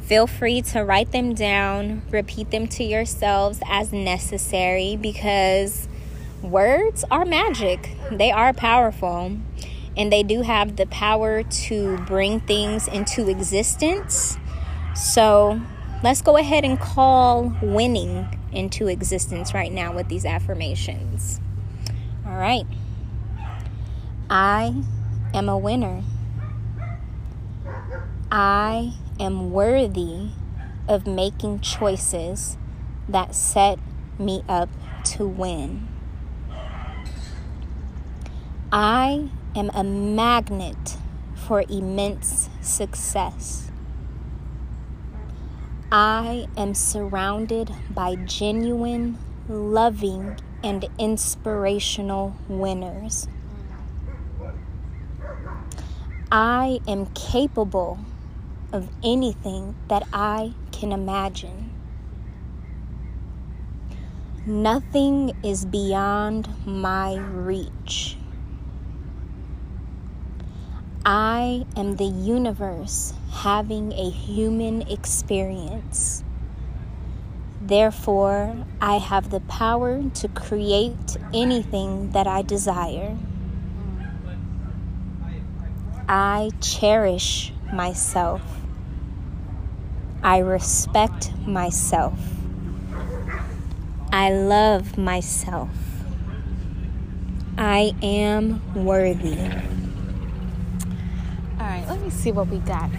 Feel 0.00 0.26
free 0.26 0.60
to 0.62 0.80
write 0.80 1.12
them 1.12 1.34
down, 1.34 2.02
repeat 2.10 2.50
them 2.50 2.66
to 2.68 2.82
yourselves 2.84 3.60
as 3.66 3.92
necessary 3.92 4.96
because 4.96 5.86
words 6.42 7.04
are 7.10 7.24
magic. 7.24 7.96
They 8.10 8.30
are 8.30 8.52
powerful 8.52 9.38
and 9.96 10.12
they 10.12 10.22
do 10.22 10.42
have 10.42 10.76
the 10.76 10.86
power 10.86 11.42
to 11.42 11.98
bring 11.98 12.40
things 12.40 12.88
into 12.88 13.28
existence. 13.28 14.38
So, 14.94 15.60
let's 16.02 16.22
go 16.22 16.36
ahead 16.36 16.64
and 16.64 16.78
call 16.78 17.56
winning 17.62 18.38
into 18.52 18.88
existence 18.88 19.54
right 19.54 19.72
now 19.72 19.94
with 19.94 20.08
these 20.08 20.24
affirmations. 20.24 21.40
All 22.26 22.36
right. 22.36 22.66
I 24.28 24.82
am 25.34 25.48
a 25.48 25.58
winner. 25.58 26.02
I 28.30 28.94
am 29.20 29.50
worthy 29.50 30.30
of 30.88 31.06
making 31.06 31.60
choices 31.60 32.56
that 33.08 33.34
set 33.34 33.78
me 34.18 34.42
up 34.48 34.70
to 35.04 35.26
win. 35.26 35.91
I 38.74 39.28
am 39.54 39.70
a 39.74 39.84
magnet 39.84 40.96
for 41.34 41.62
immense 41.68 42.48
success. 42.62 43.70
I 45.90 46.46
am 46.56 46.72
surrounded 46.72 47.70
by 47.90 48.14
genuine, 48.14 49.18
loving, 49.46 50.38
and 50.64 50.88
inspirational 50.98 52.34
winners. 52.48 53.28
I 56.30 56.80
am 56.88 57.04
capable 57.12 57.98
of 58.72 58.88
anything 59.04 59.74
that 59.88 60.08
I 60.14 60.54
can 60.70 60.92
imagine. 60.92 61.70
Nothing 64.46 65.36
is 65.44 65.66
beyond 65.66 66.48
my 66.64 67.16
reach. 67.16 68.16
I 71.04 71.66
am 71.76 71.96
the 71.96 72.04
universe 72.04 73.12
having 73.32 73.92
a 73.92 74.08
human 74.08 74.82
experience. 74.82 76.22
Therefore, 77.60 78.64
I 78.80 78.98
have 78.98 79.30
the 79.30 79.40
power 79.40 80.00
to 80.00 80.28
create 80.28 81.16
anything 81.34 82.12
that 82.12 82.28
I 82.28 82.42
desire. 82.42 83.16
I 86.08 86.50
cherish 86.60 87.52
myself. 87.72 88.42
I 90.22 90.38
respect 90.38 91.36
myself. 91.44 92.20
I 94.12 94.30
love 94.32 94.96
myself. 94.96 95.70
I 97.58 97.92
am 98.02 98.62
worthy. 98.84 99.71
All 102.12 102.18
right, 102.18 102.20
let 102.20 102.20
me 102.20 102.20
see 102.20 102.32
what 102.32 102.48
we 102.48 102.58
got. 102.58 102.90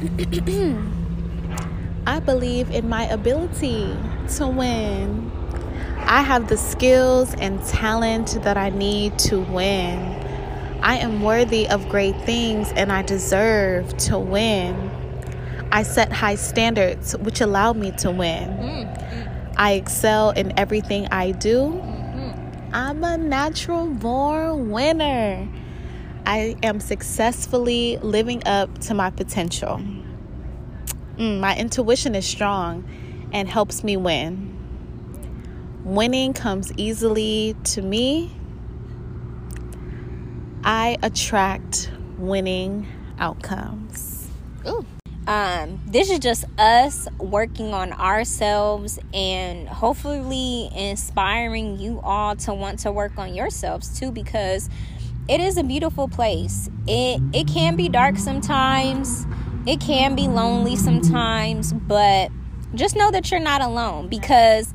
I 2.08 2.20
believe 2.20 2.70
in 2.72 2.90
my 2.90 3.06
ability 3.06 3.96
to 4.38 4.48
win. 4.48 5.32
I 6.00 6.22
have 6.22 6.50
the 6.50 6.58
skills 6.58 7.34
and 7.36 7.64
talent 7.66 8.40
that 8.44 8.58
I 8.58 8.70
need 8.70 9.18
to 9.20 9.40
win. 9.40 10.00
I 10.82 10.98
am 10.98 11.22
worthy 11.22 11.68
of 11.70 11.88
great 11.88 12.16
things 12.26 12.72
and 12.74 12.92
I 12.92 13.04
deserve 13.04 13.96
to 14.10 14.20
win. 14.20 14.92
I 15.72 15.84
set 15.84 16.12
high 16.12 16.36
standards, 16.36 17.16
which 17.18 17.40
allow 17.40 17.72
me 17.74 17.92
to 18.00 18.12
win. 18.12 18.50
Mm-hmm. 18.50 19.54
I 19.58 19.74
excel 19.74 20.32
in 20.32 20.58
everything 20.60 21.08
I 21.08 21.32
do. 21.32 21.60
Mm-hmm. 21.60 22.76
I'm 22.76 23.04
a 23.04 23.18
natural 23.18 23.88
born 23.88 24.72
winner. 24.72 25.48
I 26.26 26.56
am 26.64 26.80
successfully 26.80 27.98
living 27.98 28.42
up 28.46 28.80
to 28.80 28.94
my 28.94 29.10
potential. 29.10 29.82
Mm, 31.18 31.40
my 31.40 31.56
intuition 31.58 32.16
is 32.16 32.26
strong 32.26 32.88
and 33.32 33.48
helps 33.48 33.84
me 33.84 33.98
win. 33.98 34.50
Winning 35.84 36.34
comes 36.34 36.72
easily 36.78 37.56
to 37.66 37.82
me. 37.82 38.32
I 40.64 40.98
attract 41.04 41.92
winning 42.18 42.88
outcomes. 43.20 44.30
Ooh 44.66 44.86
um, 45.28 45.80
this 45.88 46.10
is 46.10 46.20
just 46.20 46.44
us 46.58 47.08
working 47.18 47.74
on 47.74 47.94
ourselves 47.94 49.00
and 49.14 49.70
hopefully 49.70 50.70
inspiring 50.76 51.80
you 51.80 52.02
all 52.04 52.36
to 52.38 52.54
want 52.54 52.80
to 52.80 52.92
work 52.92 53.18
on 53.18 53.34
yourselves 53.34 53.98
too 53.98 54.12
because 54.12 54.70
it 55.28 55.40
is 55.40 55.58
a 55.58 55.64
beautiful 55.64 56.08
place 56.08 56.70
it 56.88 57.22
it 57.34 57.48
can 57.48 57.76
be 57.76 57.88
dark 57.90 58.18
sometimes 58.18 59.26
it 59.66 59.80
can 59.80 60.16
be 60.16 60.28
lonely 60.28 60.76
sometimes 60.76 61.74
but 61.74 62.30
just 62.76 62.96
know 62.96 63.12
that 63.12 63.30
you're 63.32 63.40
not 63.40 63.62
alone 63.62 64.08
because 64.08 64.74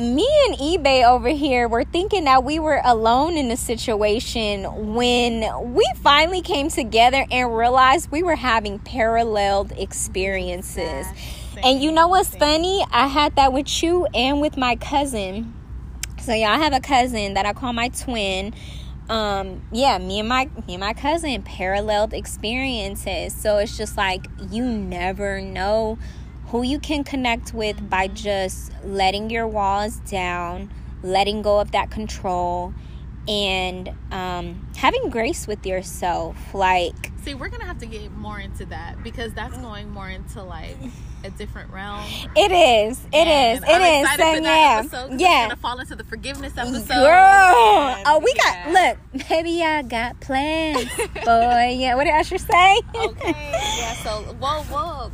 me 0.00 0.26
and 0.48 0.58
eBay 0.58 1.06
over 1.06 1.28
here 1.28 1.68
were 1.68 1.84
thinking 1.84 2.24
that 2.24 2.44
we 2.44 2.58
were 2.58 2.80
alone 2.84 3.36
in 3.36 3.48
the 3.48 3.56
situation 3.56 4.94
when 4.94 5.74
we 5.74 5.84
finally 5.96 6.40
came 6.40 6.70
together 6.70 7.26
and 7.30 7.54
realized 7.54 8.10
we 8.10 8.22
were 8.22 8.36
having 8.36 8.78
paralleled 8.78 9.72
experiences. 9.72 11.06
And 11.62 11.82
you 11.82 11.92
know 11.92 12.08
what's 12.08 12.34
funny? 12.34 12.84
I 12.90 13.06
had 13.06 13.36
that 13.36 13.52
with 13.52 13.82
you 13.82 14.06
and 14.14 14.40
with 14.40 14.56
my 14.56 14.76
cousin. 14.76 15.52
So 16.22 16.32
yeah, 16.32 16.52
I 16.52 16.58
have 16.58 16.72
a 16.72 16.80
cousin 16.80 17.34
that 17.34 17.44
I 17.44 17.52
call 17.52 17.72
my 17.74 17.88
twin. 17.88 18.54
Um, 19.12 19.60
yeah, 19.70 19.98
me 19.98 20.20
and 20.20 20.28
my 20.30 20.46
me 20.66 20.72
and 20.74 20.80
my 20.80 20.94
cousin 20.94 21.42
paralleled 21.42 22.14
experiences. 22.14 23.34
So 23.34 23.58
it's 23.58 23.76
just 23.76 23.94
like 23.98 24.26
you 24.50 24.64
never 24.64 25.42
know 25.42 25.98
who 26.46 26.62
you 26.62 26.78
can 26.78 27.04
connect 27.04 27.52
with 27.52 27.90
by 27.90 28.08
just 28.08 28.72
letting 28.82 29.28
your 29.28 29.46
walls 29.46 29.96
down, 30.06 30.72
letting 31.02 31.42
go 31.42 31.60
of 31.60 31.72
that 31.72 31.90
control, 31.90 32.72
and 33.28 33.90
um, 34.10 34.66
having 34.76 35.10
grace 35.10 35.46
with 35.46 35.66
yourself. 35.66 36.54
Like, 36.54 37.12
see, 37.22 37.34
we're 37.34 37.50
gonna 37.50 37.66
have 37.66 37.80
to 37.80 37.86
get 37.86 38.12
more 38.12 38.40
into 38.40 38.64
that 38.66 39.02
because 39.02 39.34
that's 39.34 39.58
going 39.58 39.90
more 39.90 40.08
into 40.08 40.42
like 40.42 40.78
a 41.24 41.30
different 41.30 41.72
realm. 41.72 42.04
It 42.36 42.52
is. 42.52 43.00
It 43.12 43.14
and 43.14 43.58
is. 43.58 43.64
It 43.68 43.74
I'm 43.74 44.84
is. 44.84 44.90
So, 44.90 45.06
yeah. 45.08 45.16
Yeah. 45.16 45.48
Gonna 45.48 45.56
fall 45.56 45.78
into 45.78 45.96
the 45.96 46.04
forgiveness 46.04 46.56
episode. 46.56 46.88
Girl. 46.88 47.96
oh, 48.06 48.20
we 48.22 48.34
yeah. 48.36 48.72
got. 48.72 48.98
Look, 49.14 49.28
baby, 49.28 49.62
I 49.62 49.82
got 49.82 50.20
plans, 50.20 50.88
boy. 50.96 51.76
Yeah. 51.78 51.94
What 51.94 52.04
did 52.04 52.14
Usher 52.14 52.38
say? 52.38 52.80
okay. 52.94 53.34
Yeah. 53.78 53.94
So, 54.02 54.22
whoa, 54.40 54.62
whoa 54.64 55.10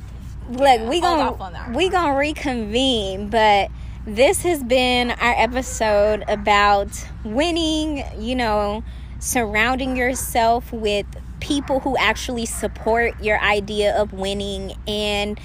look, 0.48 0.88
we 0.88 1.00
gonna 1.00 1.72
we 1.74 1.88
gonna 1.88 2.18
reconvene, 2.18 3.28
but 3.28 3.70
this 4.06 4.42
has 4.42 4.62
been 4.62 5.10
our 5.10 5.34
episode 5.36 6.24
about 6.28 6.88
winning. 7.24 8.04
You 8.18 8.36
know, 8.36 8.84
surrounding 9.18 9.96
yourself 9.96 10.72
with 10.72 11.06
people 11.40 11.80
who 11.80 11.96
actually 11.98 12.46
support 12.46 13.20
your 13.22 13.38
idea 13.40 13.96
of 13.96 14.12
winning 14.12 14.74
and 14.86 15.38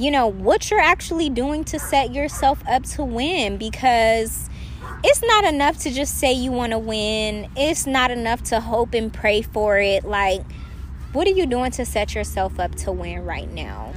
you 0.00 0.10
know 0.10 0.26
what 0.26 0.70
you're 0.70 0.80
actually 0.80 1.28
doing 1.28 1.62
to 1.64 1.78
set 1.78 2.14
yourself 2.14 2.62
up 2.66 2.84
to 2.84 3.04
win 3.04 3.58
because 3.58 4.48
it's 5.04 5.22
not 5.22 5.44
enough 5.44 5.76
to 5.80 5.90
just 5.90 6.18
say 6.18 6.32
you 6.32 6.50
want 6.50 6.72
to 6.72 6.78
win. 6.78 7.50
It's 7.54 7.86
not 7.86 8.10
enough 8.10 8.42
to 8.44 8.60
hope 8.60 8.94
and 8.94 9.12
pray 9.12 9.42
for 9.42 9.78
it. 9.78 10.04
Like, 10.04 10.42
what 11.12 11.28
are 11.28 11.32
you 11.32 11.44
doing 11.44 11.70
to 11.72 11.84
set 11.84 12.14
yourself 12.14 12.58
up 12.58 12.74
to 12.76 12.92
win 12.92 13.26
right 13.26 13.50
now? 13.50 13.92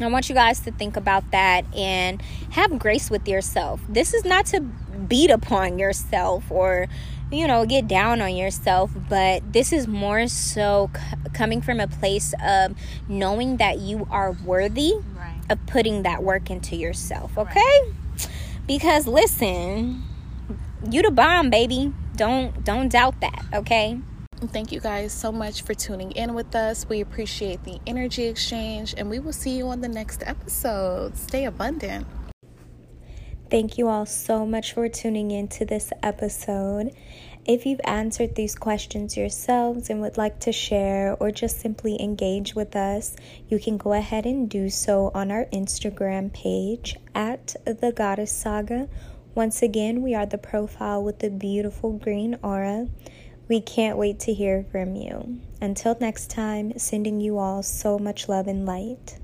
I 0.00 0.08
want 0.08 0.28
you 0.28 0.34
guys 0.34 0.60
to 0.60 0.72
think 0.72 0.96
about 0.96 1.30
that 1.30 1.64
and 1.74 2.20
have 2.50 2.76
grace 2.78 3.08
with 3.08 3.28
yourself. 3.28 3.80
This 3.88 4.12
is 4.12 4.24
not 4.24 4.46
to 4.46 4.60
beat 4.60 5.30
upon 5.30 5.78
yourself 5.78 6.50
or, 6.50 6.88
you 7.30 7.46
know, 7.46 7.66
get 7.66 7.88
down 7.88 8.20
on 8.20 8.36
yourself, 8.36 8.90
but 9.08 9.52
this 9.52 9.72
is 9.72 9.88
more 9.88 10.28
so 10.28 10.90
c- 10.94 11.30
coming 11.32 11.60
from 11.60 11.80
a 11.80 11.88
place 11.88 12.34
of 12.44 12.76
knowing 13.08 13.56
that 13.56 13.78
you 13.78 14.06
are 14.10 14.32
worthy 14.32 14.94
right. 15.16 15.40
of 15.50 15.64
putting 15.66 16.02
that 16.02 16.22
work 16.22 16.50
into 16.50 16.76
yourself, 16.76 17.36
okay? 17.36 17.60
Right. 17.60 18.28
Because 18.66 19.06
listen, 19.06 20.02
you 20.90 21.02
the 21.02 21.10
bomb, 21.10 21.50
baby. 21.50 21.92
Don't 22.16 22.64
don't 22.64 22.88
doubt 22.88 23.20
that, 23.20 23.44
okay? 23.52 23.98
Thank 24.48 24.70
you 24.70 24.80
guys 24.80 25.12
so 25.12 25.32
much 25.32 25.62
for 25.62 25.74
tuning 25.74 26.12
in 26.12 26.34
with 26.34 26.54
us. 26.54 26.86
We 26.88 27.00
appreciate 27.00 27.64
the 27.64 27.80
energy 27.86 28.26
exchange, 28.26 28.94
and 28.96 29.08
we 29.08 29.18
will 29.18 29.32
see 29.32 29.56
you 29.56 29.68
on 29.68 29.80
the 29.80 29.88
next 29.88 30.22
episode. 30.26 31.16
Stay 31.16 31.44
abundant. 31.44 32.06
Thank 33.48 33.78
you 33.78 33.86
all 33.86 34.06
so 34.06 34.44
much 34.44 34.72
for 34.72 34.88
tuning 34.88 35.30
in 35.30 35.46
to 35.48 35.64
this 35.64 35.92
episode. 36.02 36.90
If 37.44 37.64
you've 37.64 37.80
answered 37.84 38.34
these 38.34 38.56
questions 38.56 39.16
yourselves 39.16 39.88
and 39.88 40.00
would 40.00 40.16
like 40.16 40.40
to 40.40 40.50
share 40.50 41.16
or 41.20 41.30
just 41.30 41.60
simply 41.60 41.96
engage 42.02 42.56
with 42.56 42.74
us, 42.74 43.14
you 43.48 43.60
can 43.60 43.76
go 43.76 43.92
ahead 43.92 44.26
and 44.26 44.50
do 44.50 44.68
so 44.68 45.12
on 45.14 45.30
our 45.30 45.44
Instagram 45.52 46.32
page 46.32 46.96
at 47.14 47.54
The 47.64 47.92
Goddess 47.92 48.32
Saga. 48.32 48.88
Once 49.36 49.62
again, 49.62 50.02
we 50.02 50.12
are 50.12 50.26
the 50.26 50.38
profile 50.38 51.04
with 51.04 51.20
the 51.20 51.30
beautiful 51.30 51.92
green 51.92 52.36
aura. 52.42 52.88
We 53.46 53.60
can't 53.60 53.96
wait 53.96 54.18
to 54.20 54.34
hear 54.34 54.66
from 54.72 54.96
you. 54.96 55.38
Until 55.60 55.96
next 56.00 56.30
time, 56.30 56.76
sending 56.80 57.20
you 57.20 57.38
all 57.38 57.62
so 57.62 57.96
much 57.96 58.28
love 58.28 58.48
and 58.48 58.66
light. 58.66 59.20